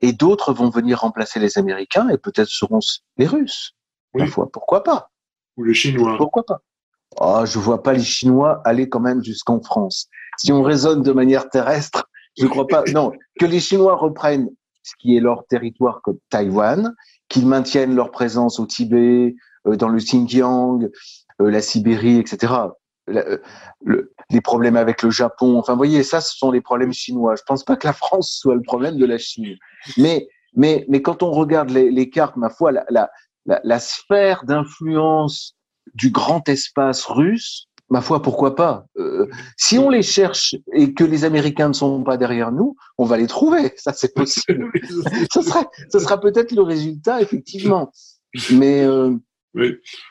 et 0.00 0.12
d'autres 0.12 0.52
vont 0.52 0.70
venir 0.70 1.00
remplacer 1.00 1.40
les 1.40 1.58
Américains, 1.58 2.08
et 2.08 2.18
peut-être 2.18 2.48
seront 2.48 2.80
les 3.16 3.26
Russes. 3.26 3.74
Ma 4.14 4.26
foi, 4.26 4.50
pourquoi 4.50 4.82
pas? 4.82 5.10
Ou 5.56 5.64
les 5.64 5.74
Chinois. 5.74 6.16
Pourquoi 6.16 6.44
pas? 6.44 6.62
Oh, 7.20 7.42
Je 7.44 7.58
vois 7.58 7.82
pas 7.82 7.92
les 7.92 8.02
Chinois 8.02 8.60
aller 8.64 8.88
quand 8.88 9.00
même 9.00 9.22
jusqu'en 9.22 9.60
France. 9.60 10.08
Si 10.36 10.52
on 10.52 10.62
raisonne 10.62 11.02
de 11.02 11.12
manière 11.12 11.50
terrestre, 11.50 12.08
je 12.38 12.44
ne 12.44 12.48
crois 12.48 12.66
pas. 12.66 12.84
Non, 12.94 13.12
que 13.38 13.46
les 13.46 13.60
Chinois 13.60 13.96
reprennent 13.96 14.48
ce 14.82 14.92
qui 14.98 15.16
est 15.16 15.20
leur 15.20 15.46
territoire 15.46 16.00
comme 16.02 16.18
Taïwan, 16.30 16.94
qu'ils 17.28 17.46
maintiennent 17.46 17.94
leur 17.94 18.10
présence 18.10 18.58
au 18.58 18.66
Tibet, 18.66 19.34
euh, 19.66 19.76
dans 19.76 19.88
le 19.88 19.98
Xinjiang, 19.98 20.88
euh, 21.40 21.50
la 21.50 21.60
Sibérie, 21.60 22.18
etc. 22.18 22.52
Euh, 23.08 23.38
les 24.30 24.40
problèmes 24.40 24.76
avec 24.76 25.02
le 25.02 25.10
Japon, 25.10 25.58
enfin, 25.58 25.72
vous 25.72 25.78
voyez, 25.78 26.02
ça, 26.02 26.20
ce 26.20 26.36
sont 26.36 26.50
les 26.50 26.60
problèmes 26.60 26.92
chinois. 26.92 27.34
Je 27.36 27.42
pense 27.46 27.64
pas 27.64 27.76
que 27.76 27.86
la 27.86 27.92
France 27.92 28.30
soit 28.40 28.54
le 28.54 28.62
problème 28.62 28.96
de 28.96 29.06
la 29.06 29.18
Chine. 29.18 29.56
Mais, 29.96 30.28
mais, 30.54 30.84
mais 30.88 31.02
quand 31.02 31.22
on 31.22 31.30
regarde 31.30 31.70
les, 31.70 31.90
les 31.90 32.10
cartes, 32.10 32.36
ma 32.36 32.50
foi, 32.50 32.72
la, 32.72 32.84
la, 32.90 33.10
la, 33.46 33.60
la 33.64 33.78
sphère 33.78 34.44
d'influence 34.44 35.54
du 35.94 36.10
grand 36.10 36.46
espace 36.48 37.04
russe 37.06 37.68
ma 37.90 38.00
foi, 38.00 38.22
pourquoi 38.22 38.54
pas 38.54 38.86
euh, 38.98 39.26
Si 39.56 39.78
on 39.78 39.90
les 39.90 40.02
cherche 40.02 40.54
et 40.72 40.94
que 40.94 41.04
les 41.04 41.24
Américains 41.24 41.68
ne 41.68 41.72
sont 41.72 42.02
pas 42.02 42.16
derrière 42.16 42.52
nous, 42.52 42.76
on 42.98 43.04
va 43.04 43.16
les 43.16 43.26
trouver. 43.26 43.72
Ça, 43.76 43.92
c'est 43.92 44.14
possible. 44.14 44.70
ce 45.32 45.42
sera, 45.42 45.64
ce 45.90 45.98
sera 45.98 46.20
peut-être 46.20 46.52
le 46.52 46.62
résultat, 46.62 47.20
effectivement. 47.22 47.90
Mais 48.52 48.84
euh, 48.84 49.14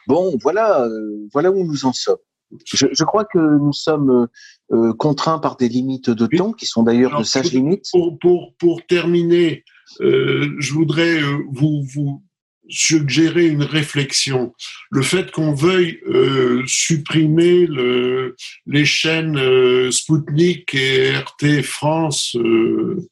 bon, 0.08 0.38
voilà, 0.42 0.84
euh, 0.84 1.28
voilà 1.34 1.52
où 1.52 1.64
nous 1.64 1.86
en 1.86 1.94
sommes. 1.94 2.18
Je, 2.66 2.88
je, 2.92 3.04
crois 3.04 3.26
que 3.26 3.38
nous 3.38 3.74
sommes 3.74 4.28
euh, 4.72 4.94
contraints 4.94 5.40
par 5.40 5.58
des 5.58 5.68
limites 5.68 6.10
de 6.10 6.28
temps 6.28 6.54
qui 6.54 6.66
sont 6.66 6.84
d'ailleurs 6.84 7.18
de 7.20 7.24
sages 7.24 7.52
limites. 7.52 7.86
Pour, 7.92 8.18
pour, 8.20 8.54
pour 8.58 8.86
terminer, 8.86 9.64
je 10.00 10.74
voudrais 10.74 11.20
vous, 11.52 11.84
vous 11.94 12.24
suggérer 12.70 13.48
une 13.48 13.64
réflexion. 13.64 14.54
Le 14.92 15.02
fait 15.02 15.32
qu'on 15.32 15.54
veuille 15.54 16.00
euh, 16.08 16.64
supprimer 16.66 17.66
le, 17.66 18.36
les 18.66 18.86
chaînes 18.86 19.38
euh, 19.38 19.92
Spoutnik 19.92 20.74
et 20.74 21.12
RT 21.18 21.64
France 21.64 22.36
euh, 22.36 23.08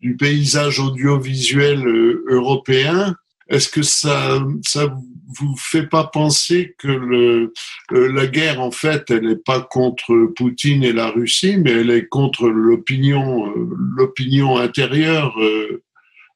du 0.00 0.16
paysage 0.16 0.80
audiovisuel 0.80 1.86
euh, 1.86 2.24
européen, 2.28 3.16
est-ce 3.48 3.68
que 3.68 3.82
ça 3.82 4.40
ça 4.66 4.94
vous 5.28 5.54
fait 5.56 5.86
pas 5.86 6.04
penser 6.04 6.74
que 6.78 6.88
le, 6.88 7.52
la 7.90 8.26
guerre 8.26 8.60
en 8.60 8.70
fait 8.70 9.10
elle 9.10 9.28
n'est 9.28 9.36
pas 9.36 9.60
contre 9.60 10.32
Poutine 10.36 10.82
et 10.82 10.92
la 10.92 11.10
Russie, 11.10 11.58
mais 11.58 11.72
elle 11.72 11.90
est 11.90 12.08
contre 12.08 12.48
l'opinion 12.48 13.52
l'opinion 13.54 14.56
intérieure 14.56 15.36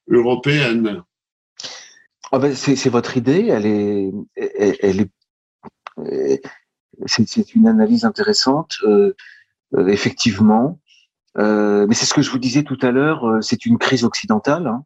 européenne? 0.09 1.03
Ah 2.31 2.39
ben, 2.39 2.55
c'est 2.55 2.89
votre 2.89 3.15
idée, 3.15 3.47
elle 3.47 3.67
est, 3.67 4.11
elle, 4.35 5.01
est, 5.01 6.41
c'est 7.05 7.55
une 7.55 7.67
analyse 7.67 8.05
intéressante, 8.05 8.77
euh, 8.83 9.15
euh, 9.75 9.87
effectivement. 9.87 10.79
Euh, 11.37 11.85
mais 11.87 11.95
c'est 11.95 12.05
ce 12.05 12.13
que 12.13 12.21
je 12.21 12.31
vous 12.31 12.39
disais 12.39 12.63
tout 12.63 12.77
à 12.81 12.91
l'heure, 12.91 13.37
c'est 13.41 13.65
une 13.65 13.77
crise 13.77 14.03
occidentale. 14.03 14.67
Hein. 14.67 14.83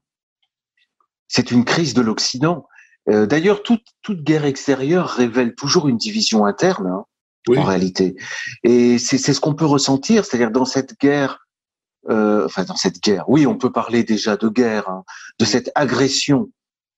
C'est 1.27 1.51
une 1.51 1.65
crise 1.65 1.93
de 1.93 2.01
l'Occident. 2.01 2.67
D'ailleurs, 3.07 3.63
toute, 3.63 3.83
toute 4.01 4.21
guerre 4.23 4.45
extérieure 4.45 5.09
révèle 5.09 5.55
toujours 5.55 5.87
une 5.87 5.97
division 5.97 6.45
interne, 6.45 6.87
hein, 6.87 7.05
en 7.55 7.63
réalité. 7.63 8.15
Et 8.63 8.97
c'est 8.97 9.17
ce 9.17 9.39
qu'on 9.39 9.55
peut 9.55 9.65
ressentir, 9.65 10.25
c'est-à-dire 10.25 10.51
dans 10.51 10.65
cette 10.65 10.99
guerre, 10.99 11.47
enfin 12.09 12.65
dans 12.65 12.75
cette 12.75 13.01
guerre, 13.01 13.29
oui, 13.29 13.47
on 13.47 13.57
peut 13.57 13.71
parler 13.71 14.03
déjà 14.03 14.35
de 14.35 14.49
guerre, 14.49 14.89
hein, 14.89 15.03
de 15.39 15.45
cette 15.45 15.71
agression 15.75 16.49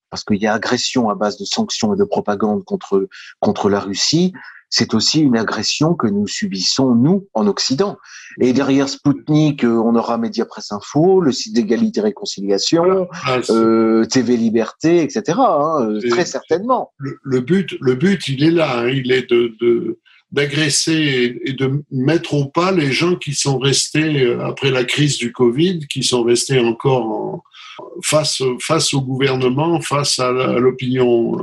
parce 0.09 0.23
qu'il 0.23 0.37
y 0.37 0.47
a 0.47 0.53
agression 0.53 1.09
à 1.09 1.15
base 1.15 1.37
de 1.37 1.45
sanctions 1.45 1.93
et 1.93 1.97
de 1.97 2.03
propagande 2.03 2.63
contre 2.65 3.07
contre 3.39 3.69
la 3.69 3.79
Russie, 3.79 4.33
c'est 4.69 4.93
aussi 4.93 5.19
une 5.19 5.37
agression 5.37 5.95
que 5.95 6.07
nous 6.07 6.27
subissons 6.27 6.93
nous 6.95 7.27
en 7.33 7.47
Occident. 7.47 7.97
Et 8.39 8.53
derrière 8.53 8.87
Spoutnik, 8.87 9.63
euh, 9.63 9.81
on 9.83 9.95
aura 9.95 10.17
Média 10.17 10.45
Presse 10.45 10.71
Info, 10.71 11.21
le 11.21 11.31
site 11.31 11.55
d'égalité 11.55 11.99
et 11.99 12.03
réconciliation, 12.03 13.07
ah, 13.25 13.39
euh, 13.49 14.05
TV 14.05 14.37
Liberté, 14.37 15.01
etc. 15.01 15.37
Hein, 15.39 15.89
euh, 15.89 16.09
très 16.09 16.25
certainement. 16.25 16.91
Le, 16.97 17.39
but, 17.41 17.75
le 17.81 17.95
but, 17.95 18.27
il 18.27 18.43
est 18.43 18.51
là. 18.51 18.81
Hein, 18.81 18.89
il 18.89 19.11
est 19.11 19.29
de, 19.29 19.99
d'agresser 20.31 21.39
et 21.43 21.53
de 21.53 21.83
mettre 21.91 22.35
au 22.35 22.45
pas 22.45 22.71
les 22.71 22.91
gens 22.91 23.15
qui 23.15 23.33
sont 23.33 23.57
restés 23.57 24.31
après 24.41 24.69
la 24.69 24.83
crise 24.83 25.17
du 25.17 25.31
Covid, 25.31 25.87
qui 25.87 26.03
sont 26.03 26.23
restés 26.23 26.59
encore 26.59 27.05
en, 27.05 27.43
face, 28.03 28.43
face 28.61 28.93
au 28.93 29.01
gouvernement, 29.01 29.81
face 29.81 30.19
à 30.19 30.31
l'opinion 30.31 31.35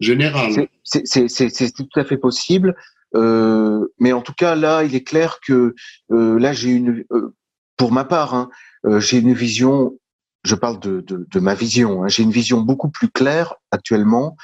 générale. 0.00 0.68
C'est 0.84 1.74
tout 1.74 1.88
à 1.96 2.04
fait 2.04 2.16
possible. 2.16 2.74
Euh, 3.16 3.86
mais 3.98 4.12
en 4.12 4.22
tout 4.22 4.34
cas, 4.34 4.54
là, 4.54 4.84
il 4.84 4.94
est 4.94 5.02
clair 5.02 5.40
que 5.44 5.74
euh, 6.12 6.38
là, 6.38 6.52
j'ai 6.52 6.70
une, 6.70 7.04
euh, 7.12 7.34
pour 7.76 7.92
ma 7.92 8.04
part, 8.04 8.34
hein, 8.34 8.50
euh, 8.86 9.00
j'ai 9.00 9.18
une 9.18 9.32
vision. 9.32 9.98
Je 10.44 10.54
parle 10.54 10.80
de, 10.80 11.00
de, 11.00 11.26
de 11.30 11.40
ma 11.40 11.54
vision. 11.54 12.04
Hein, 12.04 12.08
j'ai 12.08 12.22
une 12.22 12.30
vision 12.30 12.60
beaucoup 12.60 12.88
plus 12.88 13.10
claire 13.10 13.56
actuellement 13.70 14.36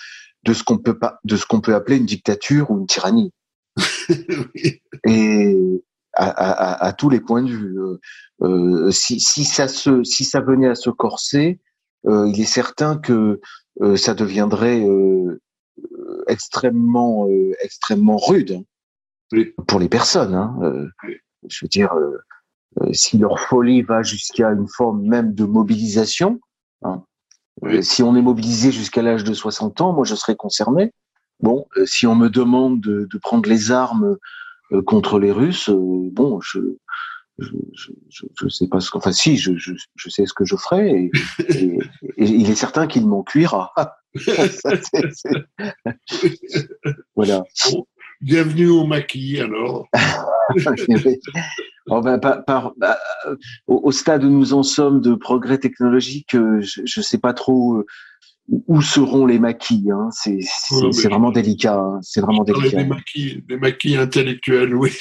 de 0.43 0.53
ce 0.53 0.63
qu'on 0.63 0.79
peut 0.79 0.99
pas, 0.99 1.21
de 1.25 1.37
ce 1.37 1.47
qu'on 1.47 1.61
peut 1.61 1.75
appeler 1.75 1.97
une 1.97 2.07
dictature 2.07 2.71
ou 2.71 2.79
une 2.81 2.87
tyrannie. 2.87 3.33
Et 5.07 5.57
à, 6.13 6.29
à, 6.29 6.87
à, 6.87 6.93
tous 6.93 7.09
les 7.09 7.21
points 7.21 7.43
de 7.43 7.51
vue. 7.51 7.77
Euh, 8.43 8.91
si, 8.91 9.21
si, 9.21 9.45
ça 9.45 9.69
se, 9.69 10.03
si 10.03 10.25
ça 10.25 10.41
venait 10.41 10.69
à 10.69 10.75
se 10.75 10.91
corser, 10.91 11.61
euh, 12.07 12.29
il 12.29 12.41
est 12.41 12.45
certain 12.45 12.97
que 12.97 13.41
euh, 13.83 13.97
ça 13.97 14.15
deviendrait 14.15 14.81
euh, 14.81 15.41
extrêmement, 16.29 17.29
extrêmement 17.63 18.17
rude 18.17 18.63
pour 19.67 19.81
les 19.81 19.89
personnes. 19.89 20.35
Hein. 20.35 20.57
Je 21.49 21.65
veux 21.65 21.69
dire, 21.69 21.95
si 22.93 23.19
leur 23.19 23.39
folie 23.41 23.83
va 23.83 24.03
jusqu'à 24.03 24.51
une 24.51 24.69
forme 24.69 25.03
même 25.03 25.35
de 25.35 25.45
mobilisation, 25.45 26.41
hein, 26.83 27.03
si 27.81 28.03
on 28.03 28.17
est 28.17 28.23
mobilisé 28.23 28.71
jusqu'à 28.73 29.03
l'âge 29.03 29.25
de 29.25 29.33
60 29.33 29.81
ans, 29.81 29.93
moi 29.93 30.05
je 30.05 30.15
serais 30.15 30.37
concerné. 30.37 30.93
Bon, 31.41 31.67
si 31.85 32.07
on 32.07 32.15
me 32.15 32.29
demande 32.29 32.81
de, 32.81 33.07
de 33.11 33.19
prendre 33.19 33.49
les 33.49 33.71
armes 33.71 34.17
contre 34.87 35.19
les 35.19 35.33
Russes, 35.33 35.71
bon, 35.71 36.41
je, 36.41 36.61
je, 37.39 37.51
je, 38.09 38.27
je, 38.41 38.49
sais 38.49 38.69
pas 38.69 38.81
ce 38.81 38.91
que, 38.91 38.99
enfin 38.99 39.13
si, 39.13 39.37
je, 39.37 39.57
je, 39.57 39.73
je 39.95 40.09
sais 40.09 40.27
ce 40.27 40.33
que 40.33 40.45
je 40.45 40.57
ferai 40.57 40.91
et, 40.91 41.11
et, 41.49 41.79
il 42.17 42.51
est 42.51 42.55
certain 42.55 42.87
qu'il 42.87 43.07
m'en 43.07 43.23
cuira. 43.23 43.73
voilà. 47.17 47.45
bienvenue 48.21 48.69
au 48.69 48.87
maquis 48.87 49.41
alors. 49.41 49.89
oh 51.89 52.01
ben, 52.01 52.19
par, 52.19 52.45
par, 52.45 52.73
bah, 52.77 52.99
au, 53.67 53.93
stade 53.93 54.25
où 54.25 54.31
nous 54.31 54.55
en 54.55 54.63
sommes 54.63 55.01
de 55.01 55.15
progrès 55.15 55.59
technologique, 55.59 56.35
euh, 56.35 56.61
je 56.61 57.01
ne 57.01 57.03
sais 57.03 57.19
pas 57.19 57.33
trop 57.33 57.79
euh, 57.79 57.87
où 58.49 58.81
seront 58.81 59.27
les 59.27 59.39
maquis 59.39 59.89
hein 59.93 60.09
C'est 60.13 60.39
vraiment 61.09 61.33
délicat. 61.33 61.79
Hein 61.79 61.99
c'est 62.03 62.21
vraiment 62.21 62.45
délicat. 62.45 62.79
Des 62.79 62.85
maquis, 62.85 63.43
des 63.49 63.57
maquis 63.57 63.97
intellectuels, 63.97 64.75
oui. 64.75 64.93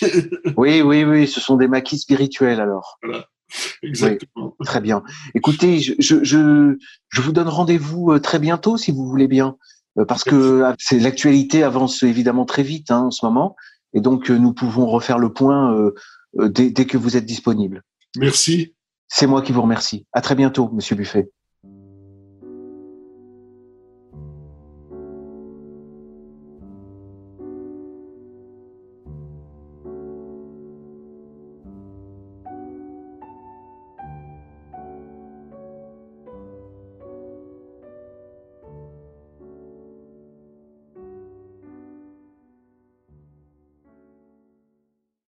oui, 0.58 0.82
oui, 0.82 1.04
oui. 1.04 1.28
Ce 1.28 1.40
sont 1.40 1.56
des 1.56 1.68
maquis 1.68 2.00
spirituels 2.00 2.60
alors. 2.60 2.98
Voilà. 3.04 3.26
Exactement. 3.84 4.56
très 4.64 4.82
bien. 4.82 5.04
Écoutez, 5.34 5.80
je, 5.80 5.94
je, 6.00 6.24
je, 6.24 6.78
je 7.10 7.22
vous 7.22 7.32
donne 7.32 7.48
rendez-vous 7.48 8.12
euh, 8.12 8.20
très 8.20 8.40
bientôt 8.40 8.78
si 8.78 8.92
vous 8.92 9.08
voulez 9.08 9.28
bien, 9.28 9.58
euh, 9.98 10.06
parce 10.06 10.24
que 10.24 10.64
ah, 10.64 10.76
c'est 10.80 11.00
l'actualité 11.00 11.64
avance 11.64 12.04
évidemment 12.04 12.46
très 12.46 12.64
vite 12.64 12.92
hein, 12.92 13.04
en 13.04 13.12
ce 13.12 13.26
moment, 13.26 13.56
et 13.94 14.02
donc 14.02 14.30
euh, 14.30 14.38
nous 14.38 14.54
pouvons 14.54 14.88
refaire 14.88 15.20
le 15.20 15.32
point 15.32 15.74
euh, 15.74 15.94
dès, 16.50 16.70
dès 16.70 16.86
que 16.86 16.98
vous 16.98 17.18
êtes 17.18 17.26
disponible. 17.26 17.84
Merci. 18.18 18.74
C'est 19.08 19.28
moi 19.28 19.42
qui 19.42 19.52
vous 19.52 19.62
remercie. 19.62 20.06
À 20.14 20.22
très 20.22 20.36
bientôt, 20.36 20.70
Monsieur 20.74 20.96
Buffet. 20.96 21.30